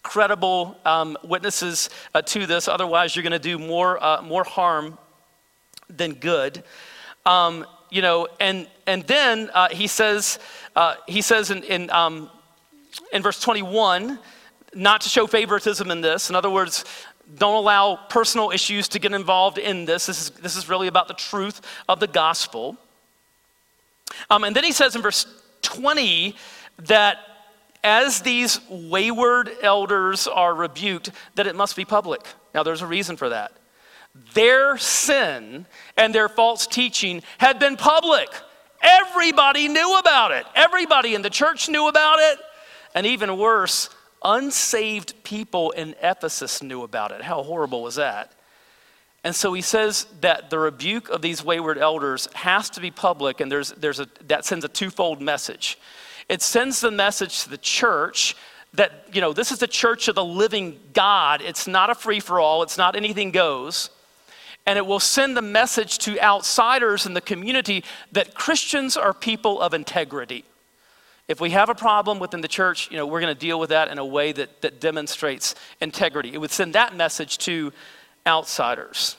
credible 0.03 0.77
um, 0.85 1.17
witnesses 1.21 1.89
uh, 2.15 2.21
to 2.21 2.45
this. 2.45 2.69
Otherwise, 2.69 3.13
you're 3.13 3.23
going 3.23 3.33
to 3.33 3.39
do 3.39 3.59
more, 3.59 4.01
uh, 4.01 4.21
more 4.21 4.45
harm 4.45 4.97
than 5.89 6.13
good. 6.13 6.63
Um, 7.25 7.65
you 7.89 8.01
know, 8.01 8.29
and, 8.39 8.69
and 8.87 9.05
then 9.05 9.49
uh, 9.53 9.67
he 9.67 9.87
says, 9.87 10.39
uh, 10.77 10.95
he 11.09 11.21
says 11.21 11.51
in, 11.51 11.63
in 11.63 11.89
um, 11.89 12.29
in 13.11 13.21
verse 13.21 13.39
21, 13.39 14.19
not 14.73 15.01
to 15.01 15.09
show 15.09 15.27
favoritism 15.27 15.89
in 15.91 16.01
this. 16.01 16.29
In 16.29 16.35
other 16.35 16.49
words, 16.49 16.85
don't 17.37 17.55
allow 17.55 17.95
personal 17.95 18.51
issues 18.51 18.87
to 18.89 18.99
get 18.99 19.13
involved 19.13 19.57
in 19.57 19.85
this. 19.85 20.07
This 20.07 20.21
is, 20.21 20.29
this 20.31 20.55
is 20.55 20.67
really 20.67 20.87
about 20.87 21.07
the 21.07 21.13
truth 21.13 21.61
of 21.87 21.99
the 21.99 22.07
gospel. 22.07 22.77
Um, 24.29 24.43
and 24.43 24.55
then 24.55 24.63
he 24.63 24.71
says 24.71 24.95
in 24.95 25.01
verse 25.01 25.25
20 25.61 26.35
that 26.85 27.17
as 27.83 28.21
these 28.21 28.59
wayward 28.69 29.51
elders 29.61 30.27
are 30.27 30.53
rebuked, 30.53 31.11
that 31.35 31.47
it 31.47 31.55
must 31.55 31.75
be 31.75 31.85
public. 31.85 32.21
Now, 32.53 32.63
there's 32.63 32.81
a 32.81 32.87
reason 32.87 33.15
for 33.15 33.29
that. 33.29 33.53
Their 34.33 34.77
sin 34.77 35.65
and 35.95 36.13
their 36.13 36.27
false 36.27 36.67
teaching 36.67 37.21
had 37.37 37.59
been 37.59 37.77
public. 37.77 38.27
Everybody 38.81 39.67
knew 39.67 39.97
about 39.99 40.31
it. 40.31 40.45
Everybody 40.55 41.15
in 41.15 41.21
the 41.21 41.29
church 41.29 41.69
knew 41.69 41.87
about 41.87 42.19
it. 42.19 42.39
And 42.99 43.07
even 43.07 43.37
worse, 43.37 43.89
unsaved 44.25 45.23
people 45.23 45.71
in 45.71 45.95
Ephesus 46.01 46.61
knew 46.61 46.83
about 46.83 47.13
it. 47.13 47.21
How 47.21 47.43
horrible 47.43 47.81
was 47.81 47.95
that? 47.95 48.33
And 49.23 49.33
so 49.33 49.53
he 49.53 49.61
says 49.61 50.05
that 50.19 50.49
the 50.49 50.59
rebuke 50.59 51.07
of 51.07 51.21
these 51.21 51.41
wayward 51.41 51.77
elders 51.77 52.27
has 52.33 52.69
to 52.71 52.81
be 52.81 52.91
public, 52.91 53.39
and 53.39 53.49
there's, 53.49 53.71
there's 53.71 54.01
a, 54.01 54.07
that 54.27 54.43
sends 54.43 54.65
a 54.65 54.67
twofold 54.67 55.21
message. 55.21 55.79
It 56.27 56.41
sends 56.41 56.81
the 56.81 56.91
message 56.91 57.43
to 57.43 57.49
the 57.49 57.57
church 57.57 58.35
that, 58.73 59.05
you 59.13 59.21
know, 59.21 59.31
this 59.31 59.53
is 59.53 59.59
the 59.59 59.67
church 59.67 60.09
of 60.09 60.15
the 60.15 60.25
living 60.25 60.77
God. 60.91 61.41
It's 61.41 61.69
not 61.69 61.89
a 61.89 61.95
free 61.95 62.19
for 62.19 62.41
all, 62.41 62.63
it's 62.63 62.77
not 62.77 62.97
anything 62.97 63.31
goes. 63.31 63.91
And 64.65 64.77
it 64.77 64.85
will 64.85 64.99
send 64.99 65.37
the 65.37 65.41
message 65.41 65.99
to 65.99 66.19
outsiders 66.19 67.05
in 67.05 67.13
the 67.13 67.21
community 67.21 67.85
that 68.11 68.33
Christians 68.33 68.97
are 68.97 69.13
people 69.13 69.61
of 69.61 69.73
integrity. 69.73 70.43
If 71.29 71.39
we 71.39 71.51
have 71.51 71.69
a 71.69 71.75
problem 71.75 72.17
within 72.17 72.41
the 72.41 72.47
church, 72.47 72.89
you 72.89 72.97
know, 72.97 73.05
we're 73.05 73.21
going 73.21 73.33
to 73.33 73.39
deal 73.39 73.59
with 73.59 73.69
that 73.69 73.89
in 73.89 73.99
a 73.99 74.05
way 74.05 74.31
that, 74.31 74.63
that 74.63 74.81
demonstrates 74.81 75.53
integrity. 75.79 76.33
It 76.33 76.39
would 76.39 76.49
send 76.49 76.73
that 76.73 76.95
message 76.95 77.37
to 77.39 77.71
outsiders. 78.25 79.15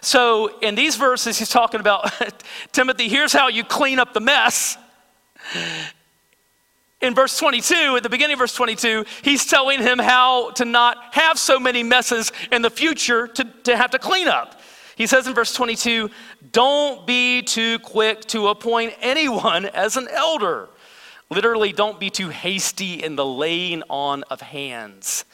So 0.00 0.58
in 0.60 0.74
these 0.74 0.96
verses, 0.96 1.38
he's 1.38 1.50
talking 1.50 1.78
about 1.78 2.10
Timothy, 2.72 3.08
here's 3.08 3.34
how 3.34 3.48
you 3.48 3.64
clean 3.64 3.98
up 3.98 4.14
the 4.14 4.20
mess. 4.20 4.78
In 7.02 7.14
verse 7.14 7.36
22, 7.36 7.96
at 7.98 8.02
the 8.02 8.08
beginning 8.08 8.32
of 8.32 8.38
verse 8.38 8.54
22, 8.54 9.04
he's 9.20 9.44
telling 9.44 9.82
him 9.82 9.98
how 9.98 10.52
to 10.52 10.64
not 10.64 11.12
have 11.12 11.38
so 11.38 11.60
many 11.60 11.82
messes 11.82 12.32
in 12.50 12.62
the 12.62 12.70
future 12.70 13.26
to, 13.26 13.44
to 13.64 13.76
have 13.76 13.90
to 13.90 13.98
clean 13.98 14.26
up. 14.26 14.58
He 14.96 15.06
says 15.06 15.26
in 15.26 15.34
verse 15.34 15.52
22, 15.52 16.08
don't 16.50 17.06
be 17.06 17.42
too 17.42 17.78
quick 17.80 18.22
to 18.26 18.48
appoint 18.48 18.94
anyone 19.02 19.66
as 19.66 19.98
an 19.98 20.08
elder. 20.10 20.70
Literally, 21.30 21.72
don't 21.72 21.98
be 21.98 22.10
too 22.10 22.28
hasty 22.28 23.02
in 23.02 23.16
the 23.16 23.24
laying 23.24 23.82
on 23.88 24.22
of 24.24 24.40
hands. 24.40 25.24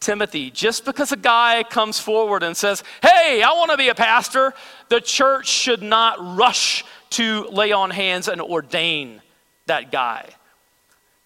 Timothy, 0.00 0.50
just 0.50 0.84
because 0.84 1.10
a 1.10 1.16
guy 1.16 1.64
comes 1.64 1.98
forward 1.98 2.42
and 2.42 2.56
says, 2.56 2.84
Hey, 3.02 3.42
I 3.42 3.52
want 3.54 3.72
to 3.72 3.76
be 3.76 3.88
a 3.88 3.94
pastor, 3.94 4.54
the 4.88 5.00
church 5.00 5.48
should 5.48 5.82
not 5.82 6.36
rush 6.36 6.84
to 7.10 7.48
lay 7.48 7.72
on 7.72 7.90
hands 7.90 8.28
and 8.28 8.40
ordain 8.40 9.20
that 9.66 9.90
guy. 9.90 10.28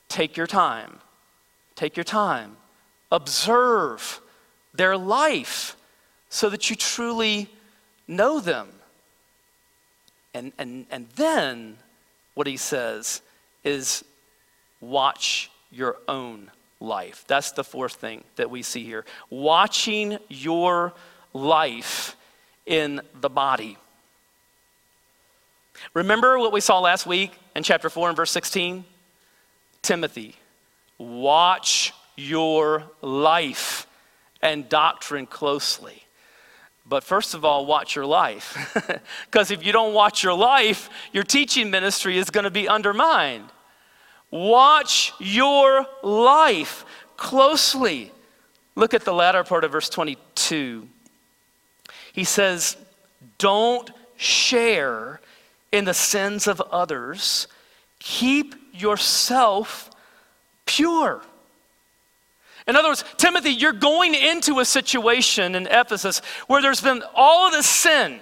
Take 0.08 0.36
your 0.36 0.46
time. 0.46 0.98
Take 1.74 1.96
your 1.96 2.04
time. 2.04 2.56
Observe 3.10 4.20
their 4.74 4.96
life 4.96 5.76
so 6.28 6.48
that 6.48 6.70
you 6.70 6.76
truly 6.76 7.48
know 8.08 8.40
them. 8.40 8.68
And, 10.34 10.52
and, 10.58 10.86
and 10.90 11.08
then 11.16 11.76
what 12.34 12.46
he 12.46 12.56
says 12.56 13.21
is 13.64 14.04
watch 14.80 15.50
your 15.70 15.96
own 16.08 16.50
life. 16.80 17.24
That's 17.26 17.52
the 17.52 17.64
fourth 17.64 17.94
thing 17.94 18.24
that 18.36 18.50
we 18.50 18.62
see 18.62 18.84
here. 18.84 19.04
Watching 19.30 20.18
your 20.28 20.92
life 21.32 22.16
in 22.66 23.00
the 23.20 23.30
body. 23.30 23.78
Remember 25.94 26.38
what 26.38 26.52
we 26.52 26.60
saw 26.60 26.80
last 26.80 27.06
week 27.06 27.32
in 27.56 27.62
chapter 27.62 27.88
4 27.88 28.08
and 28.08 28.16
verse 28.16 28.30
16? 28.30 28.84
Timothy, 29.80 30.36
watch 30.98 31.92
your 32.16 32.84
life 33.00 33.86
and 34.42 34.68
doctrine 34.68 35.26
closely. 35.26 36.04
But 36.86 37.04
first 37.04 37.34
of 37.34 37.44
all, 37.44 37.64
watch 37.66 37.94
your 37.96 38.06
life. 38.06 39.00
Because 39.30 39.50
if 39.50 39.64
you 39.64 39.72
don't 39.72 39.94
watch 39.94 40.22
your 40.22 40.34
life, 40.34 40.90
your 41.12 41.24
teaching 41.24 41.70
ministry 41.70 42.18
is 42.18 42.28
going 42.28 42.44
to 42.44 42.50
be 42.50 42.68
undermined. 42.68 43.48
Watch 44.30 45.12
your 45.18 45.86
life 46.02 46.84
closely. 47.16 48.12
Look 48.74 48.94
at 48.94 49.04
the 49.04 49.14
latter 49.14 49.42
part 49.42 49.64
of 49.64 49.72
verse 49.72 49.88
22. 49.88 50.86
He 52.12 52.24
says, 52.24 52.76
Don't 53.38 53.90
share 54.16 55.20
in 55.72 55.86
the 55.86 55.94
sins 55.94 56.46
of 56.46 56.60
others, 56.70 57.48
keep 57.98 58.54
yourself 58.72 59.90
pure. 60.66 61.22
In 62.66 62.76
other 62.76 62.88
words, 62.88 63.04
Timothy, 63.16 63.50
you're 63.50 63.72
going 63.72 64.14
into 64.14 64.60
a 64.60 64.64
situation 64.64 65.54
in 65.54 65.66
Ephesus 65.66 66.20
where 66.46 66.62
there's 66.62 66.80
been 66.80 67.02
all 67.14 67.46
of 67.46 67.52
this 67.52 67.66
sin. 67.66 68.20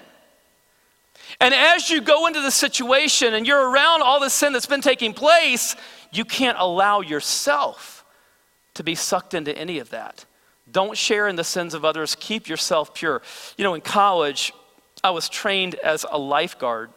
And 1.40 1.55
as 1.55 1.90
you 1.90 2.00
go 2.00 2.26
into 2.26 2.40
the 2.40 2.50
situation 2.50 3.35
and 3.35 3.46
you're 3.46 3.70
around 3.70 4.03
all 4.03 4.20
the 4.20 4.31
sin 4.31 4.53
that's 4.53 4.66
been 4.66 4.81
taking 4.81 5.14
place, 5.14 5.76
you 6.12 6.24
can't 6.24 6.59
allow 6.59 7.00
yourself 7.00 8.05
to 8.74 8.83
be 8.83 8.94
sucked 8.94 9.35
into 9.35 9.57
any 9.57 9.79
of 9.79 9.90
that. 9.90 10.24
Don't 10.70 10.96
share 10.96 11.29
in 11.29 11.37
the 11.37 11.44
sins 11.44 11.74
of 11.74 11.85
others. 11.85 12.16
Keep 12.18 12.48
yourself 12.48 12.94
pure. 12.94 13.22
You 13.57 13.64
know, 13.64 13.74
in 13.74 13.81
college, 13.81 14.53
I 15.03 15.11
was 15.11 15.29
trained 15.29 15.74
as 15.76 16.05
a 16.11 16.18
lifeguard. 16.18 16.90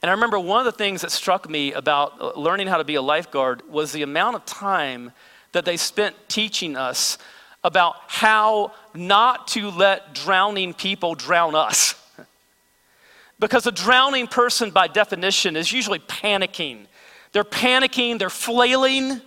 And 0.00 0.10
I 0.10 0.14
remember 0.14 0.38
one 0.38 0.58
of 0.58 0.64
the 0.64 0.76
things 0.76 1.02
that 1.02 1.10
struck 1.10 1.48
me 1.48 1.72
about 1.72 2.36
learning 2.36 2.66
how 2.66 2.78
to 2.78 2.84
be 2.84 2.94
a 2.96 3.02
lifeguard 3.02 3.62
was 3.68 3.92
the 3.92 4.02
amount 4.02 4.36
of 4.36 4.44
time 4.44 5.12
that 5.52 5.64
they 5.64 5.76
spent 5.76 6.16
teaching 6.28 6.76
us 6.76 7.18
about 7.64 7.96
how 8.08 8.72
not 8.94 9.46
to 9.48 9.70
let 9.70 10.14
drowning 10.14 10.74
people 10.74 11.14
drown 11.14 11.54
us. 11.54 11.94
because 13.38 13.66
a 13.66 13.72
drowning 13.72 14.26
person, 14.26 14.70
by 14.70 14.88
definition, 14.88 15.56
is 15.56 15.72
usually 15.72 16.00
panicking 16.00 16.86
they're 17.32 17.44
panicking, 17.44 18.18
they're 18.18 18.30
flailing. 18.30 19.20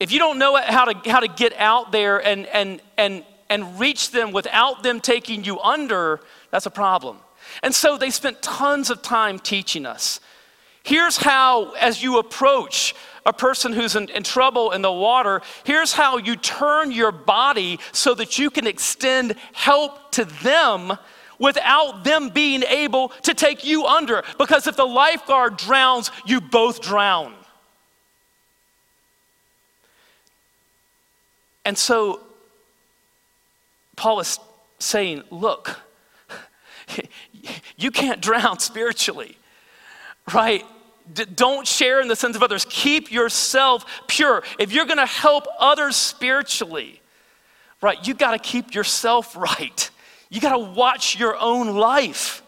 If 0.00 0.10
you 0.10 0.18
don't 0.18 0.38
know 0.38 0.56
how 0.56 0.86
to, 0.86 1.10
how 1.10 1.20
to 1.20 1.28
get 1.28 1.54
out 1.56 1.92
there 1.92 2.18
and, 2.18 2.46
and, 2.46 2.82
and, 2.98 3.24
and 3.48 3.78
reach 3.78 4.10
them 4.10 4.32
without 4.32 4.82
them 4.82 5.00
taking 5.00 5.44
you 5.44 5.60
under, 5.60 6.20
that's 6.50 6.66
a 6.66 6.70
problem. 6.70 7.18
And 7.62 7.74
so 7.74 7.98
they 7.98 8.10
spent 8.10 8.42
tons 8.42 8.90
of 8.90 9.02
time 9.02 9.38
teaching 9.38 9.84
us. 9.86 10.18
Here's 10.82 11.18
how, 11.18 11.72
as 11.72 12.02
you 12.02 12.18
approach 12.18 12.94
a 13.24 13.32
person 13.32 13.72
who's 13.72 13.94
in, 13.94 14.08
in, 14.10 14.22
trouble 14.22 14.72
in 14.72 14.82
the 14.82 14.92
water, 14.92 15.42
here's 15.64 15.92
how 15.92 16.16
you 16.16 16.36
turn 16.36 16.90
your 16.90 17.12
body 17.12 17.78
so 17.92 18.14
that 18.14 18.38
you 18.38 18.50
can 18.50 18.66
extend 18.66 19.36
help 19.52 20.10
to 20.12 20.24
them 20.24 20.92
without 21.38 22.04
them 22.04 22.28
being 22.28 22.62
able 22.64 23.08
to 23.22 23.34
take 23.34 23.64
you 23.64 23.84
under. 23.84 24.22
Because 24.38 24.66
if 24.66 24.76
the 24.76 24.86
lifeguard 24.86 25.56
drowns, 25.56 26.10
you 26.24 26.40
both 26.40 26.80
drown. 26.80 27.34
And 31.64 31.78
so 31.78 32.20
Paul 33.96 34.20
is 34.20 34.38
saying, 34.78 35.22
look, 35.30 35.78
you 37.76 37.90
can't 37.90 38.20
drown 38.20 38.58
spiritually, 38.58 39.36
right? 40.32 40.64
Don't 41.34 41.66
share 41.66 42.00
in 42.00 42.08
the 42.08 42.16
sins 42.16 42.36
of 42.36 42.42
others. 42.42 42.66
Keep 42.68 43.10
yourself 43.10 43.84
pure. 44.06 44.42
If 44.58 44.72
you're 44.72 44.86
going 44.86 44.98
to 44.98 45.06
help 45.06 45.46
others 45.58 45.96
spiritually, 45.96 47.00
right, 47.80 48.04
you 48.06 48.14
got 48.14 48.32
to 48.32 48.38
keep 48.38 48.74
yourself 48.74 49.36
right. 49.36 49.90
You 50.30 50.40
got 50.40 50.52
to 50.52 50.58
watch 50.58 51.18
your 51.18 51.36
own 51.36 51.76
life. 51.76 52.42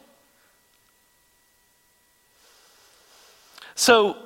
So 3.74 4.16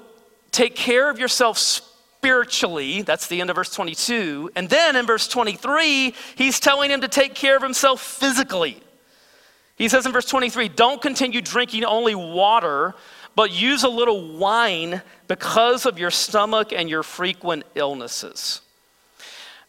take 0.52 0.74
care 0.74 1.10
of 1.10 1.18
yourself 1.18 1.58
spiritually. 1.58 3.02
That's 3.02 3.28
the 3.28 3.40
end 3.40 3.50
of 3.50 3.56
verse 3.56 3.72
22. 3.72 4.50
And 4.54 4.68
then 4.68 4.96
in 4.96 5.06
verse 5.06 5.26
23, 5.28 6.14
he's 6.36 6.60
telling 6.60 6.90
him 6.90 7.00
to 7.00 7.08
take 7.08 7.34
care 7.34 7.56
of 7.56 7.62
himself 7.62 8.00
physically. 8.00 8.80
He 9.76 9.88
says 9.88 10.04
in 10.06 10.12
verse 10.12 10.26
23 10.26 10.68
don't 10.68 11.00
continue 11.00 11.40
drinking 11.40 11.84
only 11.84 12.14
water, 12.14 12.94
but 13.38 13.52
use 13.52 13.84
a 13.84 13.88
little 13.88 14.36
wine 14.36 15.00
because 15.28 15.86
of 15.86 15.96
your 15.96 16.10
stomach 16.10 16.72
and 16.72 16.90
your 16.90 17.04
frequent 17.04 17.62
illnesses. 17.76 18.62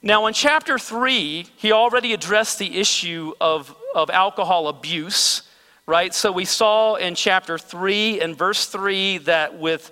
Now, 0.01 0.25
in 0.25 0.33
chapter 0.33 0.79
3, 0.79 1.45
he 1.55 1.71
already 1.71 2.13
addressed 2.13 2.57
the 2.57 2.79
issue 2.79 3.31
of, 3.39 3.75
of 3.93 4.09
alcohol 4.09 4.69
abuse, 4.69 5.43
right? 5.85 6.15
So 6.15 6.31
we 6.31 6.45
saw 6.45 6.95
in 6.95 7.13
chapter 7.13 7.59
3 7.59 8.21
and 8.21 8.35
verse 8.35 8.65
3 8.65 9.19
that 9.19 9.59
with 9.59 9.91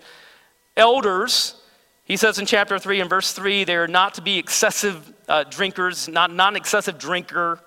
elders, 0.75 1.61
He 2.03 2.17
says 2.17 2.39
in 2.39 2.47
chapter 2.47 2.79
3 2.79 3.01
and 3.01 3.09
verse 3.11 3.31
3 3.31 3.63
they're 3.63 3.87
not 3.87 4.15
to 4.15 4.23
be 4.23 4.39
excessive 4.39 5.13
uh, 5.27 5.43
drinkers, 5.43 6.07
not 6.07 6.33
non 6.33 6.55
excessive 6.55 6.97
drinker. 6.97 7.59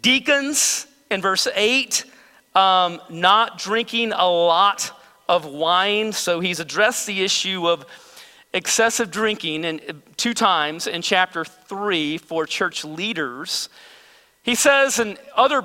Deacons 0.00 0.86
in 1.10 1.20
verse 1.20 1.46
8, 1.54 2.06
um, 2.54 3.02
not 3.10 3.58
drinking 3.58 4.12
a 4.12 4.24
lot 4.24 4.96
of 5.30 5.46
wine. 5.46 6.12
So 6.12 6.40
he's 6.40 6.58
addressed 6.58 7.06
the 7.06 7.22
issue 7.22 7.68
of 7.68 7.86
excessive 8.52 9.12
drinking 9.12 9.62
in, 9.62 10.02
two 10.16 10.34
times 10.34 10.88
in 10.88 11.02
chapter 11.02 11.44
3 11.44 12.18
for 12.18 12.46
church 12.46 12.84
leaders. 12.84 13.68
He 14.42 14.56
says 14.56 14.98
in 14.98 15.16
other 15.36 15.64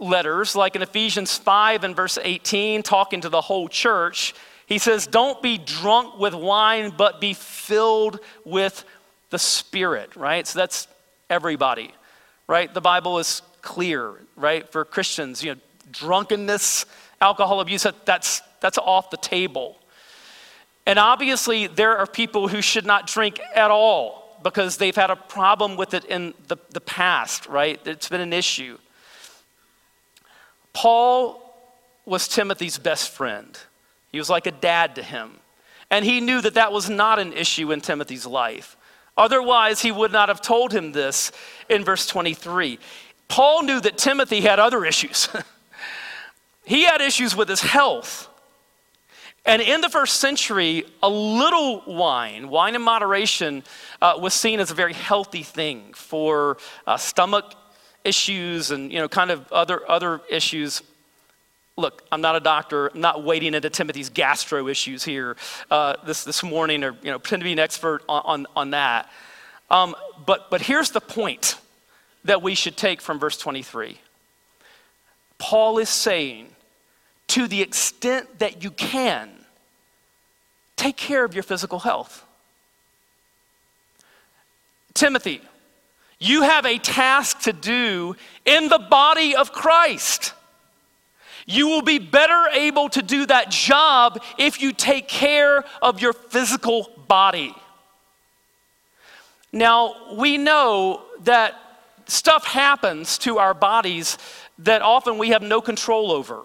letters, 0.00 0.56
like 0.56 0.76
in 0.76 0.82
Ephesians 0.82 1.36
5 1.36 1.84
and 1.84 1.94
verse 1.94 2.16
18, 2.20 2.82
talking 2.82 3.20
to 3.20 3.28
the 3.28 3.42
whole 3.42 3.68
church, 3.68 4.34
he 4.64 4.78
says, 4.78 5.06
Don't 5.06 5.42
be 5.42 5.58
drunk 5.58 6.18
with 6.18 6.32
wine, 6.32 6.94
but 6.96 7.20
be 7.20 7.34
filled 7.34 8.18
with 8.46 8.82
the 9.28 9.38
Spirit, 9.38 10.16
right? 10.16 10.46
So 10.46 10.58
that's 10.58 10.88
everybody, 11.28 11.92
right? 12.46 12.72
The 12.72 12.80
Bible 12.80 13.18
is 13.18 13.42
clear, 13.60 14.14
right? 14.36 14.66
For 14.72 14.86
Christians, 14.86 15.44
you 15.44 15.54
know, 15.54 15.60
drunkenness, 15.90 16.86
alcohol 17.22 17.60
abuse, 17.60 17.86
that's, 18.04 18.42
that's 18.60 18.78
off 18.78 19.10
the 19.10 19.16
table. 19.16 19.76
And 20.86 20.98
obviously, 20.98 21.68
there 21.68 21.96
are 21.96 22.06
people 22.06 22.48
who 22.48 22.60
should 22.60 22.84
not 22.84 23.06
drink 23.06 23.40
at 23.54 23.70
all 23.70 24.38
because 24.42 24.76
they've 24.76 24.96
had 24.96 25.10
a 25.10 25.16
problem 25.16 25.76
with 25.76 25.94
it 25.94 26.04
in 26.04 26.34
the, 26.48 26.56
the 26.70 26.80
past, 26.80 27.46
right? 27.46 27.80
It's 27.86 28.08
been 28.08 28.20
an 28.20 28.32
issue. 28.32 28.76
Paul 30.72 31.38
was 32.04 32.26
Timothy's 32.26 32.78
best 32.78 33.10
friend. 33.10 33.56
He 34.10 34.18
was 34.18 34.28
like 34.28 34.46
a 34.46 34.50
dad 34.50 34.96
to 34.96 35.02
him. 35.02 35.38
And 35.90 36.04
he 36.04 36.20
knew 36.20 36.40
that 36.40 36.54
that 36.54 36.72
was 36.72 36.90
not 36.90 37.18
an 37.18 37.32
issue 37.32 37.70
in 37.70 37.80
Timothy's 37.80 38.26
life. 38.26 38.76
Otherwise, 39.16 39.82
he 39.82 39.92
would 39.92 40.10
not 40.10 40.28
have 40.28 40.40
told 40.40 40.72
him 40.72 40.92
this 40.92 41.30
in 41.68 41.84
verse 41.84 42.06
23. 42.06 42.78
Paul 43.28 43.62
knew 43.62 43.80
that 43.80 43.98
Timothy 43.98 44.40
had 44.40 44.58
other 44.58 44.84
issues. 44.84 45.28
he 46.64 46.84
had 46.84 47.00
issues 47.00 47.34
with 47.34 47.48
his 47.48 47.60
health. 47.60 48.28
And 49.44 49.60
in 49.60 49.80
the 49.80 49.88
first 49.88 50.20
century, 50.20 50.84
a 51.02 51.08
little 51.08 51.82
wine, 51.86 52.48
wine 52.48 52.76
in 52.76 52.82
moderation, 52.82 53.64
uh, 54.00 54.14
was 54.20 54.34
seen 54.34 54.60
as 54.60 54.70
a 54.70 54.74
very 54.74 54.92
healthy 54.92 55.42
thing 55.42 55.92
for 55.94 56.58
uh, 56.86 56.96
stomach 56.96 57.54
issues 58.04 58.70
and 58.70 58.92
you 58.92 58.98
know 58.98 59.08
kind 59.08 59.30
of 59.30 59.50
other 59.52 59.88
other 59.88 60.20
issues 60.28 60.82
look, 61.76 62.02
I'm 62.12 62.20
not 62.20 62.36
a 62.36 62.40
doctor. 62.40 62.88
I'm 62.88 63.00
not 63.00 63.24
wading 63.24 63.54
into 63.54 63.70
Timothy's 63.70 64.08
gastro 64.08 64.68
issues 64.68 65.04
here 65.04 65.36
uh, 65.70 65.96
this, 66.04 66.24
this 66.24 66.42
morning 66.42 66.84
or 66.84 66.96
you 67.02 67.10
know, 67.10 67.18
pretend 67.18 67.40
to 67.40 67.44
be 67.44 67.52
an 67.52 67.58
expert 67.58 68.02
on, 68.08 68.22
on, 68.24 68.46
on 68.56 68.70
that. 68.70 69.10
Um, 69.70 69.94
but, 70.26 70.50
but 70.50 70.60
here's 70.60 70.90
the 70.90 71.00
point 71.00 71.56
that 72.24 72.42
we 72.42 72.54
should 72.54 72.76
take 72.76 73.00
from 73.00 73.18
verse 73.18 73.36
23. 73.38 73.98
Paul 75.42 75.78
is 75.78 75.88
saying, 75.88 76.46
to 77.26 77.48
the 77.48 77.62
extent 77.62 78.38
that 78.38 78.62
you 78.62 78.70
can, 78.70 79.28
take 80.76 80.96
care 80.96 81.24
of 81.24 81.34
your 81.34 81.42
physical 81.42 81.80
health. 81.80 82.24
Timothy, 84.94 85.40
you 86.20 86.42
have 86.42 86.64
a 86.64 86.78
task 86.78 87.40
to 87.40 87.52
do 87.52 88.14
in 88.44 88.68
the 88.68 88.78
body 88.78 89.34
of 89.34 89.50
Christ. 89.52 90.32
You 91.44 91.66
will 91.66 91.82
be 91.82 91.98
better 91.98 92.46
able 92.52 92.88
to 92.90 93.02
do 93.02 93.26
that 93.26 93.50
job 93.50 94.22
if 94.38 94.62
you 94.62 94.72
take 94.72 95.08
care 95.08 95.64
of 95.82 96.00
your 96.00 96.12
physical 96.12 96.88
body. 97.08 97.52
Now, 99.52 100.14
we 100.14 100.38
know 100.38 101.02
that 101.24 101.56
stuff 102.06 102.44
happens 102.44 103.18
to 103.18 103.38
our 103.38 103.54
bodies 103.54 104.18
that 104.64 104.82
often 104.82 105.18
we 105.18 105.30
have 105.30 105.42
no 105.42 105.60
control 105.60 106.10
over. 106.12 106.44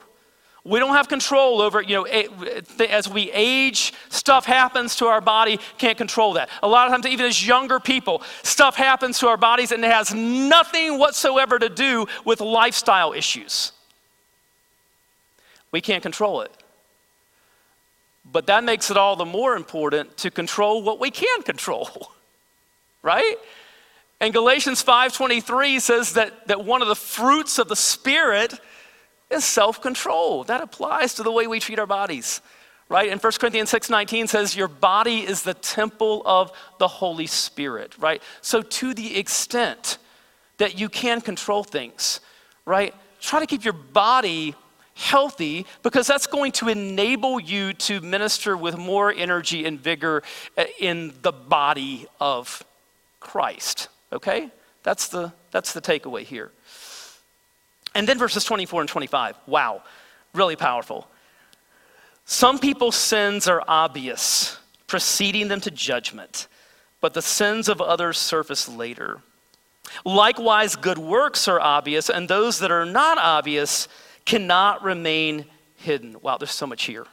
We 0.63 0.79
don't 0.79 0.95
have 0.95 1.07
control 1.07 1.61
over, 1.61 1.81
you 1.81 1.95
know, 1.95 2.03
as 2.03 3.07
we 3.07 3.31
age, 3.31 3.93
stuff 4.09 4.45
happens 4.45 4.97
to 4.97 5.05
our 5.05 5.21
body, 5.21 5.61
can't 5.77 5.97
control 5.97 6.33
that. 6.33 6.49
A 6.61 6.67
lot 6.67 6.87
of 6.87 6.91
times, 6.91 7.05
even 7.05 7.25
as 7.25 7.47
younger 7.47 7.79
people, 7.79 8.21
stuff 8.43 8.75
happens 8.75 9.17
to 9.19 9.27
our 9.27 9.37
bodies 9.37 9.71
and 9.71 9.83
it 9.83 9.91
has 9.91 10.13
nothing 10.13 10.99
whatsoever 10.99 11.57
to 11.57 11.69
do 11.69 12.05
with 12.25 12.41
lifestyle 12.41 13.13
issues. 13.13 13.71
We 15.71 15.79
can't 15.79 16.03
control 16.03 16.41
it. 16.41 16.51
But 18.29 18.47
that 18.47 18.65
makes 18.65 18.91
it 18.91 18.97
all 18.97 19.15
the 19.15 19.25
more 19.25 19.55
important 19.55 20.17
to 20.17 20.31
control 20.31 20.83
what 20.83 20.99
we 20.99 21.11
can 21.11 21.43
control. 21.43 22.11
right? 23.01 23.35
And 24.19 24.33
Galatians 24.33 24.83
5:23 24.83 25.79
says 25.79 26.13
that, 26.13 26.47
that 26.47 26.65
one 26.65 26.81
of 26.81 26.87
the 26.87 26.95
fruits 26.95 27.59
of 27.59 27.67
the 27.67 27.75
Spirit 27.75 28.59
is 29.29 29.45
self-control. 29.45 30.45
That 30.45 30.61
applies 30.61 31.13
to 31.15 31.23
the 31.23 31.31
way 31.31 31.47
we 31.47 31.59
treat 31.59 31.79
our 31.79 31.85
bodies. 31.85 32.41
Right? 32.89 33.11
And 33.11 33.21
1 33.21 33.39
Corinthians 33.39 33.69
6:19 33.69 34.29
says 34.29 34.55
your 34.55 34.69
body 34.69 35.19
is 35.19 35.43
the 35.43 35.53
temple 35.53 36.23
of 36.25 36.51
the 36.79 36.87
Holy 36.87 37.27
Spirit, 37.27 37.93
right? 37.99 38.23
So 38.41 38.61
to 38.61 38.93
the 38.93 39.17
extent 39.17 39.97
that 40.57 40.79
you 40.79 40.89
can 40.89 41.21
control 41.21 41.63
things, 41.63 42.21
right? 42.65 42.95
Try 43.19 43.39
to 43.41 43.45
keep 43.45 43.63
your 43.63 43.73
body 43.73 44.55
healthy 44.95 45.65
because 45.83 46.07
that's 46.07 46.25
going 46.25 46.51
to 46.51 46.69
enable 46.69 47.39
you 47.39 47.73
to 47.73 48.01
minister 48.01 48.57
with 48.57 48.77
more 48.77 49.11
energy 49.11 49.65
and 49.65 49.79
vigor 49.79 50.23
uh, 50.57 50.63
in 50.79 51.13
the 51.21 51.31
body 51.31 52.07
of 52.19 52.63
Christ. 53.19 53.89
Okay? 54.11 54.49
That's 54.83 55.09
the, 55.09 55.33
that's 55.51 55.73
the 55.73 55.81
takeaway 55.81 56.23
here. 56.23 56.51
And 57.93 58.07
then 58.07 58.17
verses 58.17 58.43
24 58.43 58.81
and 58.81 58.89
25. 58.89 59.35
Wow, 59.47 59.83
really 60.33 60.55
powerful. 60.55 61.07
Some 62.25 62.59
people's 62.59 62.95
sins 62.95 63.47
are 63.47 63.63
obvious, 63.67 64.57
preceding 64.85 65.47
them 65.47 65.61
to 65.61 65.71
judgment, 65.71 66.47
but 67.01 67.13
the 67.13 67.21
sins 67.21 67.69
of 67.69 67.81
others 67.81 68.17
surface 68.17 68.67
later. 68.67 69.21
Likewise, 70.03 70.75
good 70.75 70.97
works 70.97 71.47
are 71.47 71.59
obvious, 71.59 72.09
and 72.09 72.27
those 72.27 72.59
that 72.59 72.71
are 72.71 72.85
not 72.85 73.17
obvious 73.17 73.87
cannot 74.25 74.83
remain 74.83 75.45
hidden. 75.77 76.17
Wow, 76.21 76.37
there's 76.37 76.51
so 76.51 76.67
much 76.67 76.83
here. 76.83 77.05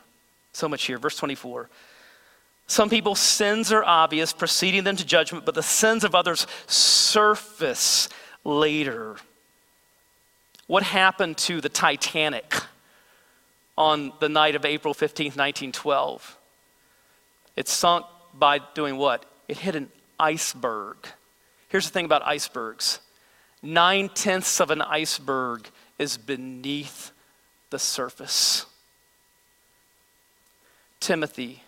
So 0.53 0.69
much 0.69 0.85
here. 0.85 0.99
Verse 0.99 1.17
24. 1.17 1.69
Some 2.67 2.89
people's 2.89 3.21
sins 3.21 3.73
are 3.73 3.85
obvious, 3.85 4.33
preceding 4.33 4.85
them 4.85 4.97
to 4.97 5.05
judgment, 5.05 5.45
but 5.45 5.55
the 5.55 5.63
sins 5.63 6.03
of 6.05 6.15
others 6.15 6.47
surface 6.67 8.09
later. 8.43 9.17
What 10.67 10.83
happened 10.83 11.37
to 11.39 11.61
the 11.61 11.69
Titanic 11.69 12.55
on 13.77 14.13
the 14.21 14.29
night 14.29 14.55
of 14.55 14.65
April 14.65 14.95
15th, 14.95 15.37
1912? 15.37 16.39
It 17.57 17.69
sunk 17.69 18.07
by 18.33 18.61
doing 18.75 18.97
what? 18.97 19.27
It 19.47 19.59
hit 19.59 19.77
an 19.77 19.91
iceberg. 20.19 20.97
Here's 21.69 21.87
the 21.87 21.93
thing 21.93 22.05
about 22.05 22.23
icebergs 22.27 23.01
nine 23.63 24.11
tenths 24.11 24.61
of 24.61 24.71
an 24.71 24.83
iceberg 24.83 25.69
is 25.99 26.17
beneath 26.17 27.13
the 27.71 27.79
surface. 27.79 28.67
Timothy, 31.01 31.64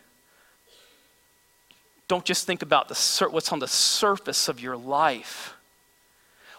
don't 2.08 2.24
just 2.24 2.46
think 2.46 2.62
about 2.62 2.88
the 2.88 3.28
what's 3.30 3.52
on 3.52 3.58
the 3.58 3.68
surface 3.68 4.48
of 4.48 4.60
your 4.60 4.76
life. 4.76 5.54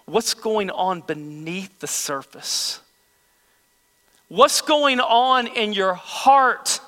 What's 0.06 0.34
going 0.34 0.70
on 0.70 1.02
beneath 1.02 1.80
the 1.80 1.88
surface? 1.88 2.82
What's 4.30 4.62
going 4.62 5.00
on 5.00 5.48
in 5.48 5.74
your 5.74 5.94
heart? 5.94 6.80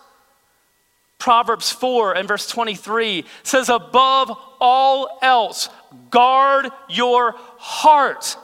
Proverbs 1.18 1.72
4 1.72 2.16
and 2.16 2.28
verse 2.28 2.48
23 2.48 3.26
says, 3.44 3.68
Above 3.68 4.32
all 4.60 5.20
else, 5.22 5.70
guard 6.10 6.70
your 6.88 7.36
heart 7.58 8.38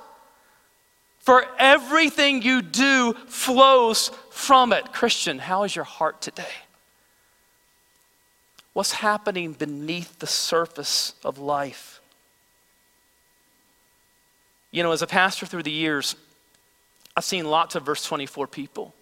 for 1.19 1.45
everything 1.57 2.41
you 2.41 2.61
do 2.61 3.13
flows 3.27 4.11
from 4.29 4.73
it. 4.73 4.91
Christian, 4.91 5.39
how 5.39 5.63
is 5.63 5.75
your 5.75 5.85
heart 5.85 6.21
today? 6.21 6.43
What's 8.75 8.91
happening 8.91 9.53
beneath 9.53 10.19
the 10.19 10.27
surface 10.27 11.13
of 11.23 11.39
life? 11.39 12.01
You 14.69 14.83
know, 14.83 14.91
as 14.91 15.01
a 15.01 15.07
pastor 15.07 15.45
through 15.45 15.63
the 15.63 15.71
years, 15.71 16.17
I've 17.15 17.23
seen 17.23 17.45
lots 17.45 17.75
of 17.75 17.83
verse 17.83 18.03
24 18.03 18.47
people. 18.47 18.93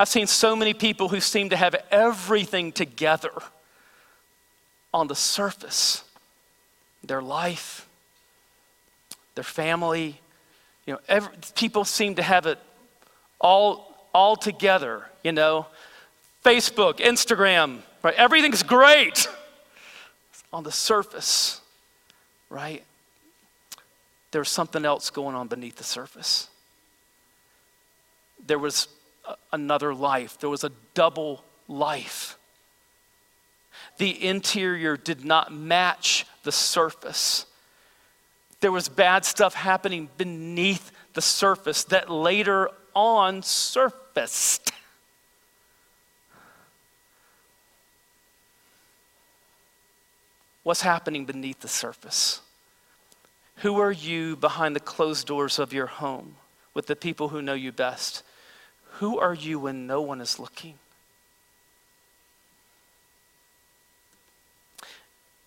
I've 0.00 0.08
seen 0.08 0.26
so 0.26 0.56
many 0.56 0.74
people 0.74 1.08
who 1.08 1.20
seem 1.20 1.50
to 1.50 1.56
have 1.56 1.76
everything 1.92 2.72
together 2.72 3.30
on 4.92 5.06
the 5.06 5.14
surface 5.14 6.02
their 7.04 7.22
life, 7.22 7.86
their 9.36 9.44
family, 9.44 10.20
you 10.86 10.94
know, 10.94 10.98
every, 11.08 11.32
people 11.54 11.84
seem 11.84 12.16
to 12.16 12.22
have 12.22 12.46
it 12.46 12.58
all, 13.40 14.08
all 14.12 14.34
together, 14.34 15.04
you 15.22 15.30
know. 15.30 15.68
Facebook, 16.44 16.96
Instagram, 16.96 17.82
right? 18.08 18.16
Everything's 18.16 18.62
great. 18.62 19.28
on 20.50 20.62
the 20.64 20.72
surface, 20.72 21.60
right? 22.48 22.82
There's 24.30 24.48
something 24.48 24.86
else 24.86 25.10
going 25.10 25.36
on 25.36 25.46
beneath 25.48 25.76
the 25.76 25.84
surface. 25.84 26.48
There 28.46 28.58
was 28.58 28.88
another 29.52 29.92
life, 29.92 30.38
there 30.38 30.48
was 30.48 30.64
a 30.64 30.72
double 30.94 31.44
life. 31.66 32.38
The 33.98 34.24
interior 34.24 34.96
did 34.96 35.24
not 35.24 35.52
match 35.52 36.24
the 36.44 36.52
surface. 36.52 37.44
There 38.60 38.72
was 38.72 38.88
bad 38.88 39.26
stuff 39.26 39.52
happening 39.52 40.08
beneath 40.16 40.92
the 41.12 41.20
surface 41.20 41.84
that 41.84 42.10
later 42.10 42.70
on 42.94 43.42
surfaced. 43.42 44.72
What's 50.68 50.82
happening 50.82 51.24
beneath 51.24 51.60
the 51.60 51.66
surface? 51.66 52.42
Who 53.60 53.80
are 53.80 53.90
you 53.90 54.36
behind 54.36 54.76
the 54.76 54.80
closed 54.80 55.26
doors 55.26 55.58
of 55.58 55.72
your 55.72 55.86
home 55.86 56.36
with 56.74 56.88
the 56.88 56.94
people 56.94 57.28
who 57.28 57.40
know 57.40 57.54
you 57.54 57.72
best? 57.72 58.22
Who 58.98 59.18
are 59.18 59.32
you 59.32 59.58
when 59.60 59.86
no 59.86 60.02
one 60.02 60.20
is 60.20 60.38
looking? 60.38 60.74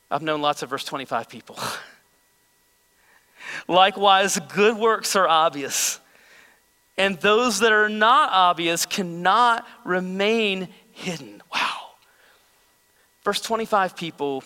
I've 0.09 0.23
known 0.23 0.41
lots 0.41 0.63
of 0.63 0.71
verse 0.71 0.85
25 0.85 1.29
people. 1.29 1.59
Likewise, 3.67 4.39
good 4.55 4.75
works 4.75 5.15
are 5.15 5.27
obvious, 5.27 5.99
and 6.97 7.19
those 7.19 7.59
that 7.59 7.71
are 7.71 7.89
not 7.89 8.31
obvious 8.31 8.87
cannot 8.87 9.67
remain 9.85 10.67
hidden. 10.93 11.43
Wow. 11.53 11.91
Verse 13.23 13.39
25 13.39 13.95
people 13.95 14.43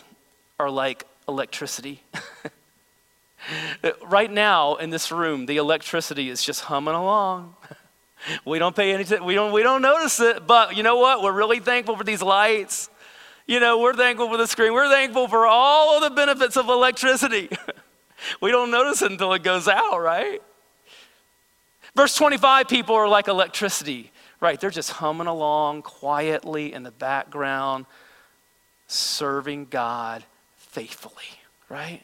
are 0.60 0.70
like 0.70 1.06
electricity. 1.28 2.02
right 4.06 4.32
now 4.32 4.76
in 4.76 4.90
this 4.90 5.12
room, 5.12 5.46
the 5.46 5.58
electricity 5.58 6.30
is 6.30 6.44
just 6.44 6.62
humming 6.62 6.96
along. 6.96 7.56
We 8.44 8.58
don't 8.58 8.76
pay 8.76 8.92
any 8.92 9.04
we 9.20 9.36
don't 9.36 9.52
we 9.52 9.62
don't 9.62 9.84
notice 9.84 10.20
it, 10.20 10.48
but 10.48 10.76
you 10.76 10.82
know 10.82 10.98
what? 10.98 11.22
We're 11.22 11.34
really 11.34 11.60
thankful 11.60 11.96
for 11.96 12.04
these 12.04 12.24
lights. 12.24 12.90
You 13.46 13.60
know, 13.60 13.78
we're 13.78 13.94
thankful 13.94 14.30
for 14.30 14.38
the 14.38 14.48
screen. 14.48 14.74
We're 14.74 14.90
thankful 14.90 15.28
for 15.28 15.46
all 15.46 15.96
of 15.96 16.02
the 16.02 16.10
benefits 16.10 16.58
of 16.58 16.68
electricity. 16.68 17.50
we 18.42 18.50
don't 18.50 18.72
notice 18.72 19.04
it 19.04 19.12
until 19.12 19.32
it 19.34 19.44
goes 19.44 19.68
out, 19.68 20.02
right? 20.02 20.42
Verse 21.96 22.16
25 22.16 22.68
people 22.68 22.96
are 22.96 23.08
like 23.08 23.28
electricity, 23.28 24.12
right? 24.40 24.60
They're 24.60 24.72
just 24.72 24.94
humming 24.94 25.28
along 25.28 25.84
quietly 25.84 26.74
in 26.74 26.82
the 26.82 26.92
background, 26.92 27.86
serving 28.88 29.66
God 29.66 30.24
faithfully, 30.76 31.24
right? 31.70 32.02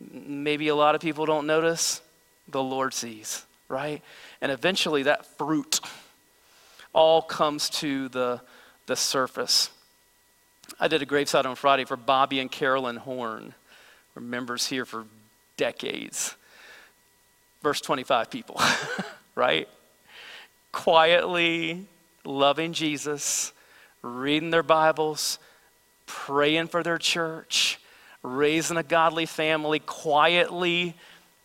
Maybe 0.00 0.66
a 0.66 0.74
lot 0.74 0.96
of 0.96 1.00
people 1.00 1.26
don't 1.26 1.46
notice, 1.46 2.02
the 2.48 2.60
Lord 2.60 2.92
sees, 2.92 3.44
right? 3.68 4.02
And 4.40 4.50
eventually 4.50 5.04
that 5.04 5.24
fruit 5.38 5.78
all 6.92 7.22
comes 7.22 7.70
to 7.70 8.08
the, 8.08 8.40
the 8.86 8.96
surface. 8.96 9.70
I 10.80 10.88
did 10.88 11.02
a 11.02 11.06
graveside 11.06 11.46
on 11.46 11.54
Friday 11.54 11.84
for 11.84 11.96
Bobby 11.96 12.40
and 12.40 12.50
Carolyn 12.50 12.96
Horn. 12.96 13.54
We're 14.16 14.22
members 14.22 14.66
here 14.66 14.84
for 14.84 15.04
decades. 15.56 16.34
Verse 17.62 17.80
25 17.80 18.28
people, 18.28 18.60
right? 19.36 19.68
Quietly 20.72 21.86
loving 22.24 22.72
Jesus, 22.72 23.52
reading 24.02 24.50
their 24.50 24.64
Bibles, 24.64 25.38
praying 26.08 26.66
for 26.66 26.82
their 26.82 26.98
church, 26.98 27.78
raising 28.24 28.76
a 28.76 28.82
godly 28.82 29.26
family, 29.26 29.78
quietly 29.78 30.96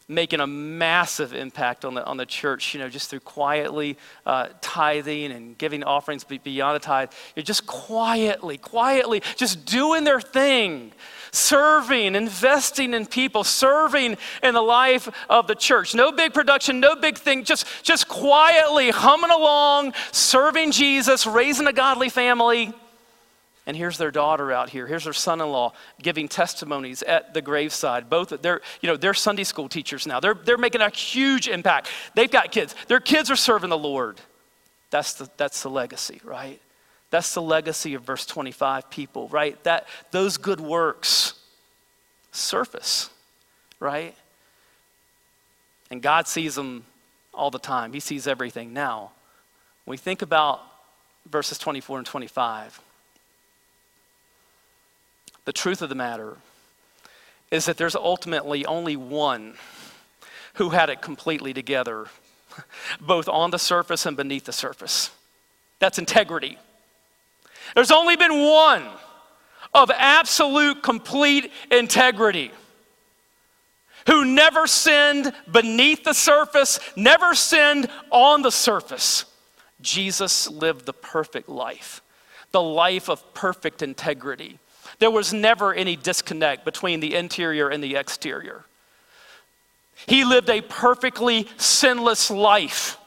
making 0.08 0.40
a 0.40 0.48
massive 0.48 1.34
impact 1.34 1.86
on 1.86 1.94
the, 1.94 2.06
on 2.06 2.18
the 2.18 2.26
church, 2.26 2.74
you 2.74 2.80
know, 2.80 2.90
just 2.90 3.10
through 3.10 3.22
quietly 3.22 3.98
uh, 4.26 4.50
tithing 4.62 5.32
and 5.32 5.58
giving 5.58 5.84
offerings 5.84 6.24
beyond 6.24 6.76
the 6.76 6.80
tithe. 6.80 7.12
You're 7.36 7.44
just 7.44 7.66
quietly, 7.66 8.58
quietly, 8.58 9.22
just 9.36 9.66
doing 9.66 10.04
their 10.04 10.20
thing, 10.20 10.92
serving, 11.32 12.16
investing 12.16 12.94
in 12.94 13.06
people, 13.06 13.44
serving 13.44 14.18
in 14.44 14.54
the 14.54 14.62
life 14.62 15.08
of 15.30 15.48
the 15.48 15.56
church. 15.56 15.96
No 15.96 16.12
big 16.12 16.34
production, 16.34 16.80
no 16.80 16.96
big 16.96 17.18
thing, 17.18 17.44
just, 17.44 17.66
just 17.82 18.08
quietly 18.08 18.92
humming 18.92 19.32
along, 19.32 19.94
serving 20.12 20.72
Jesus, 20.72 21.26
raising 21.26 21.68
a 21.68 21.74
godly 21.74 22.10
family. 22.10 22.74
And 23.66 23.78
here's 23.78 23.98
their 23.98 24.12
daughter 24.12 24.52
out 24.52 24.70
here. 24.70 24.88
Here's 24.88 25.06
their 25.06 25.14
son-in-law 25.14 25.72
giving 26.02 26.28
testimonies 26.28 27.02
at 27.04 27.34
the 27.34 27.42
graveside. 27.42 28.10
Both 28.10 28.42
they're, 28.42 28.62
you 28.82 28.90
know, 28.90 28.98
they're 28.98 29.14
Sunday 29.14 29.46
school 29.46 29.70
teachers 29.70 30.06
now. 30.06 30.20
They're, 30.20 30.34
they're 30.34 30.58
making 30.58 30.82
a 30.82 30.90
huge 30.90 31.48
impact. 31.48 31.90
They've 32.14 32.30
got 32.30 32.52
kids. 32.52 32.76
Their 32.88 33.00
kids 33.00 33.32
are 33.32 33.38
serving 33.38 33.70
the 33.70 33.78
Lord. 33.78 34.20
That's 34.90 35.14
the, 35.14 35.30
that's 35.38 35.64
the 35.64 35.70
legacy, 35.70 36.20
right? 36.24 36.62
That's 37.10 37.34
the 37.34 37.42
legacy 37.42 37.94
of 37.94 38.04
verse 38.04 38.26
25 38.26 38.90
people, 38.90 39.30
right? 39.30 39.62
That 39.64 39.88
those 40.12 40.38
good 40.38 40.60
works 40.60 41.34
surface, 42.32 43.10
right? 43.80 44.16
And 45.90 46.02
God 46.02 46.28
sees 46.28 46.56
them 46.56 46.84
all 47.34 47.52
the 47.52 47.60
time. 47.60 47.94
He 47.94 48.00
sees 48.00 48.28
everything 48.28 48.74
now. 48.74 49.12
When 49.86 49.94
we 49.94 49.98
think 49.98 50.22
about 50.22 50.62
verses 51.30 51.58
24 51.58 52.00
and 52.00 52.08
25, 52.08 52.82
the 55.46 55.54
truth 55.54 55.82
of 55.82 55.90
the 55.90 55.96
matter 55.96 56.38
is 57.52 57.66
that 57.66 57.78
there's 57.78 57.96
ultimately 57.96 58.66
only 58.66 58.96
one 58.96 59.54
who 60.56 60.70
had 60.70 60.90
it 60.90 61.02
completely 61.02 61.54
together, 61.54 62.08
both 63.02 63.28
on 63.28 63.52
the 63.52 63.60
surface 63.60 64.06
and 64.06 64.16
beneath 64.16 64.46
the 64.46 64.54
surface. 64.54 65.12
That's 65.80 66.00
integrity. 66.00 66.58
There's 67.76 67.92
only 67.92 68.16
been 68.16 68.40
one 68.40 68.84
of 69.74 69.92
absolute, 69.92 70.84
complete 70.84 71.52
integrity 71.72 72.52
who 74.08 74.26
never 74.26 74.68
sinned 74.68 75.34
beneath 75.52 76.04
the 76.04 76.14
surface, 76.14 76.80
never 76.96 77.34
sinned 77.34 77.88
on 78.12 78.42
the 78.42 78.52
surface. 78.52 79.26
Jesus 79.82 80.50
lived 80.50 80.86
the 80.86 80.94
perfect 80.94 81.50
life, 81.50 82.02
the 82.52 82.62
life 82.62 83.10
of 83.10 83.34
perfect 83.34 83.82
integrity. 83.82 84.60
There 85.00 85.12
was 85.12 85.34
never 85.34 85.74
any 85.74 85.96
disconnect 85.96 86.66
between 86.66 87.00
the 87.00 87.16
interior 87.16 87.70
and 87.70 87.84
the 87.84 87.96
exterior. 87.96 88.66
He 90.06 90.26
lived 90.26 90.50
a 90.50 90.62
perfectly 90.62 91.48
sinless 91.58 92.30
life, 92.30 92.98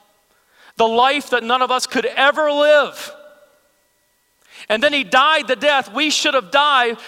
the 0.77 0.89
life 0.89 1.31
that 1.31 1.43
none 1.43 1.63
of 1.63 1.71
us 1.71 1.87
could 1.87 2.07
ever 2.07 2.51
live. 2.51 3.13
And 4.69 4.83
then 4.83 4.93
he 4.93 5.05
died 5.05 5.49
the 5.49 5.57
death 5.57 5.93
we 5.93 6.11
should 6.11 6.35
have 6.35 6.51
died, 6.51 6.99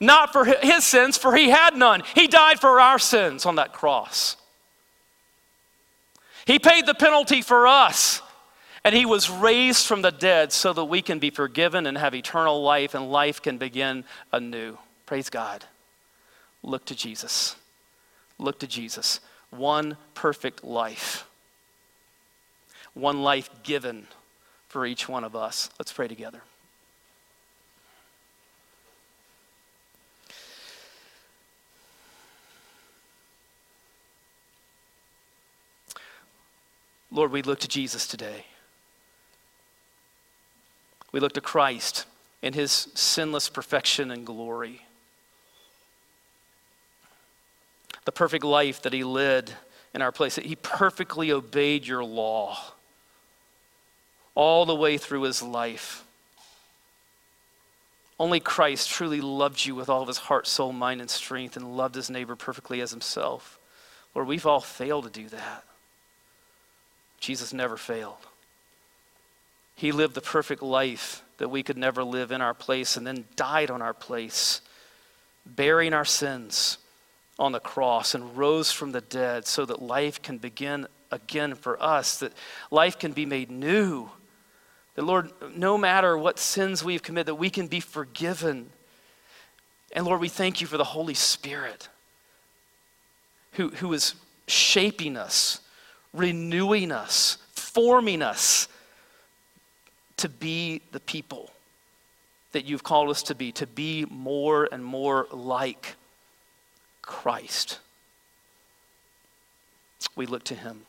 not 0.00 0.32
for 0.32 0.44
his 0.44 0.84
sins, 0.84 1.16
for 1.16 1.34
he 1.34 1.50
had 1.50 1.76
none. 1.76 2.02
He 2.14 2.26
died 2.26 2.60
for 2.60 2.80
our 2.80 2.98
sins 2.98 3.46
on 3.46 3.56
that 3.56 3.72
cross. 3.72 4.36
He 6.46 6.58
paid 6.58 6.86
the 6.86 6.94
penalty 6.94 7.42
for 7.42 7.66
us. 7.66 8.20
And 8.84 8.94
he 8.94 9.06
was 9.06 9.30
raised 9.30 9.86
from 9.86 10.02
the 10.02 10.10
dead 10.10 10.52
so 10.52 10.74
that 10.74 10.84
we 10.84 11.00
can 11.00 11.18
be 11.18 11.30
forgiven 11.30 11.86
and 11.86 11.96
have 11.96 12.14
eternal 12.14 12.62
life 12.62 12.94
and 12.94 13.10
life 13.10 13.40
can 13.40 13.56
begin 13.56 14.04
anew. 14.30 14.76
Praise 15.06 15.30
God. 15.30 15.64
Look 16.62 16.84
to 16.86 16.94
Jesus. 16.94 17.56
Look 18.38 18.58
to 18.60 18.66
Jesus. 18.66 19.20
One 19.50 19.96
perfect 20.12 20.64
life. 20.64 21.26
One 22.92 23.22
life 23.22 23.48
given 23.62 24.06
for 24.68 24.84
each 24.84 25.08
one 25.08 25.24
of 25.24 25.34
us. 25.34 25.70
Let's 25.78 25.92
pray 25.92 26.08
together. 26.08 26.42
Lord, 37.10 37.30
we 37.30 37.42
look 37.42 37.60
to 37.60 37.68
Jesus 37.68 38.06
today. 38.06 38.44
We 41.14 41.20
look 41.20 41.34
to 41.34 41.40
Christ 41.40 42.06
in 42.42 42.54
his 42.54 42.72
sinless 42.72 43.48
perfection 43.48 44.10
and 44.10 44.26
glory. 44.26 44.84
The 48.04 48.10
perfect 48.10 48.42
life 48.42 48.82
that 48.82 48.92
he 48.92 49.04
led 49.04 49.52
in 49.94 50.02
our 50.02 50.10
place, 50.10 50.34
he 50.34 50.56
perfectly 50.56 51.30
obeyed 51.30 51.86
your 51.86 52.02
law 52.02 52.58
all 54.34 54.66
the 54.66 54.74
way 54.74 54.98
through 54.98 55.22
his 55.22 55.40
life. 55.40 56.02
Only 58.18 58.40
Christ 58.40 58.90
truly 58.90 59.20
loved 59.20 59.64
you 59.64 59.76
with 59.76 59.88
all 59.88 60.02
of 60.02 60.08
his 60.08 60.18
heart, 60.18 60.48
soul, 60.48 60.72
mind, 60.72 61.00
and 61.00 61.08
strength 61.08 61.56
and 61.56 61.76
loved 61.76 61.94
his 61.94 62.10
neighbor 62.10 62.34
perfectly 62.34 62.80
as 62.80 62.90
himself. 62.90 63.60
Lord, 64.16 64.26
we've 64.26 64.46
all 64.46 64.58
failed 64.58 65.04
to 65.04 65.10
do 65.10 65.28
that. 65.28 65.62
Jesus 67.20 67.52
never 67.52 67.76
failed. 67.76 68.26
He 69.74 69.92
lived 69.92 70.14
the 70.14 70.20
perfect 70.20 70.62
life 70.62 71.22
that 71.38 71.48
we 71.48 71.62
could 71.62 71.76
never 71.76 72.04
live 72.04 72.30
in 72.30 72.40
our 72.40 72.54
place 72.54 72.96
and 72.96 73.06
then 73.06 73.24
died 73.36 73.70
on 73.70 73.82
our 73.82 73.94
place 73.94 74.60
bearing 75.46 75.92
our 75.92 76.04
sins 76.04 76.78
on 77.38 77.52
the 77.52 77.60
cross 77.60 78.14
and 78.14 78.36
rose 78.36 78.70
from 78.70 78.92
the 78.92 79.00
dead 79.00 79.46
so 79.46 79.64
that 79.64 79.82
life 79.82 80.22
can 80.22 80.38
begin 80.38 80.86
again 81.10 81.54
for 81.54 81.80
us, 81.82 82.18
that 82.20 82.32
life 82.70 82.98
can 82.98 83.12
be 83.12 83.26
made 83.26 83.50
new. 83.50 84.08
That, 84.94 85.04
Lord, 85.04 85.32
no 85.54 85.76
matter 85.76 86.16
what 86.16 86.38
sins 86.38 86.84
we've 86.84 87.02
committed, 87.02 87.26
that 87.26 87.34
we 87.34 87.50
can 87.50 87.66
be 87.66 87.80
forgiven. 87.80 88.70
And 89.92 90.06
Lord, 90.06 90.20
we 90.20 90.28
thank 90.28 90.60
you 90.60 90.66
for 90.66 90.76
the 90.76 90.84
Holy 90.84 91.14
Spirit 91.14 91.88
who, 93.52 93.70
who 93.70 93.92
is 93.92 94.14
shaping 94.46 95.16
us, 95.16 95.60
renewing 96.12 96.92
us, 96.92 97.38
forming 97.52 98.22
us 98.22 98.68
to 100.16 100.28
be 100.28 100.80
the 100.92 101.00
people 101.00 101.50
that 102.52 102.64
you've 102.64 102.84
called 102.84 103.10
us 103.10 103.22
to 103.24 103.34
be, 103.34 103.52
to 103.52 103.66
be 103.66 104.06
more 104.08 104.68
and 104.70 104.84
more 104.84 105.26
like 105.32 105.96
Christ. 107.02 107.80
We 110.16 110.26
look 110.26 110.44
to 110.44 110.54
him. 110.54 110.82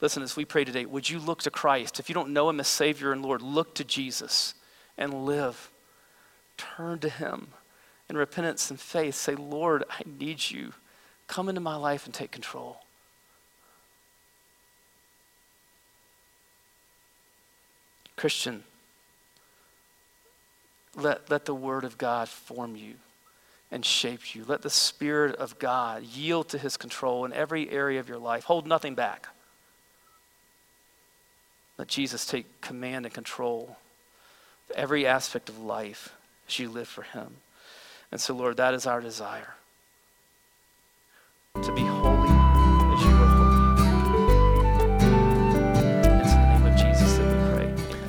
Listen, 0.00 0.22
as 0.22 0.36
we 0.36 0.44
pray 0.44 0.64
today, 0.64 0.84
would 0.84 1.08
you 1.08 1.18
look 1.18 1.40
to 1.42 1.50
Christ? 1.50 1.98
If 1.98 2.08
you 2.10 2.14
don't 2.14 2.32
know 2.34 2.50
him 2.50 2.60
as 2.60 2.68
Savior 2.68 3.12
and 3.12 3.22
Lord, 3.22 3.40
look 3.40 3.74
to 3.76 3.84
Jesus 3.84 4.54
and 4.98 5.24
live. 5.24 5.70
Turn 6.58 6.98
to 6.98 7.08
him 7.08 7.48
in 8.10 8.16
repentance 8.16 8.70
and 8.70 8.78
faith. 8.78 9.14
Say, 9.14 9.34
Lord, 9.34 9.84
I 9.88 10.02
need 10.04 10.50
you. 10.50 10.74
Come 11.26 11.48
into 11.48 11.60
my 11.60 11.76
life 11.76 12.04
and 12.04 12.14
take 12.14 12.30
control. 12.30 12.83
Christian, 18.16 18.64
let, 20.96 21.28
let 21.30 21.44
the 21.44 21.54
Word 21.54 21.84
of 21.84 21.98
God 21.98 22.28
form 22.28 22.76
you 22.76 22.94
and 23.70 23.84
shape 23.84 24.34
you. 24.34 24.44
Let 24.46 24.62
the 24.62 24.70
Spirit 24.70 25.34
of 25.36 25.58
God 25.58 26.04
yield 26.04 26.48
to 26.50 26.58
His 26.58 26.76
control 26.76 27.24
in 27.24 27.32
every 27.32 27.70
area 27.70 28.00
of 28.00 28.08
your 28.08 28.18
life. 28.18 28.44
Hold 28.44 28.66
nothing 28.66 28.94
back. 28.94 29.28
Let 31.76 31.88
Jesus 31.88 32.24
take 32.24 32.60
command 32.60 33.04
and 33.04 33.14
control 33.14 33.76
of 34.70 34.76
every 34.76 35.06
aspect 35.06 35.48
of 35.48 35.58
life 35.58 36.14
as 36.48 36.58
you 36.58 36.68
live 36.68 36.88
for 36.88 37.02
Him. 37.02 37.36
And 38.12 38.20
so, 38.20 38.34
Lord, 38.34 38.58
that 38.58 38.74
is 38.74 38.86
our 38.86 39.00
desire 39.00 39.54
to 41.62 41.72
be 41.72 42.03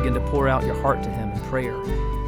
Begin 0.00 0.14
to 0.14 0.20
pour 0.30 0.48
out 0.48 0.64
your 0.64 0.80
heart 0.80 1.02
to 1.02 1.10
Him 1.10 1.30
in 1.30 1.40
prayer. 1.40 1.78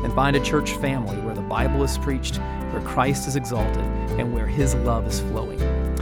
And 0.04 0.12
find 0.12 0.36
a 0.36 0.40
church 0.40 0.72
family 0.72 1.16
where 1.22 1.34
the 1.34 1.40
Bible 1.40 1.82
is 1.82 1.96
preached, 1.96 2.36
where 2.36 2.82
Christ 2.82 3.26
is 3.26 3.36
exalted, 3.36 3.84
and 4.18 4.34
where 4.34 4.46
His 4.46 4.74
love 4.74 5.06
is 5.06 5.20
flowing. 5.20 5.58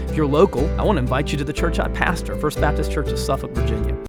If 0.08 0.16
you're 0.16 0.26
local, 0.26 0.68
I 0.80 0.82
want 0.82 0.96
to 0.96 1.00
invite 1.00 1.30
you 1.30 1.38
to 1.38 1.44
the 1.44 1.52
church 1.52 1.78
I 1.78 1.86
pastor, 1.88 2.34
First 2.36 2.60
Baptist 2.60 2.90
Church 2.90 3.10
of 3.10 3.20
Suffolk, 3.20 3.52
Virginia. 3.52 4.00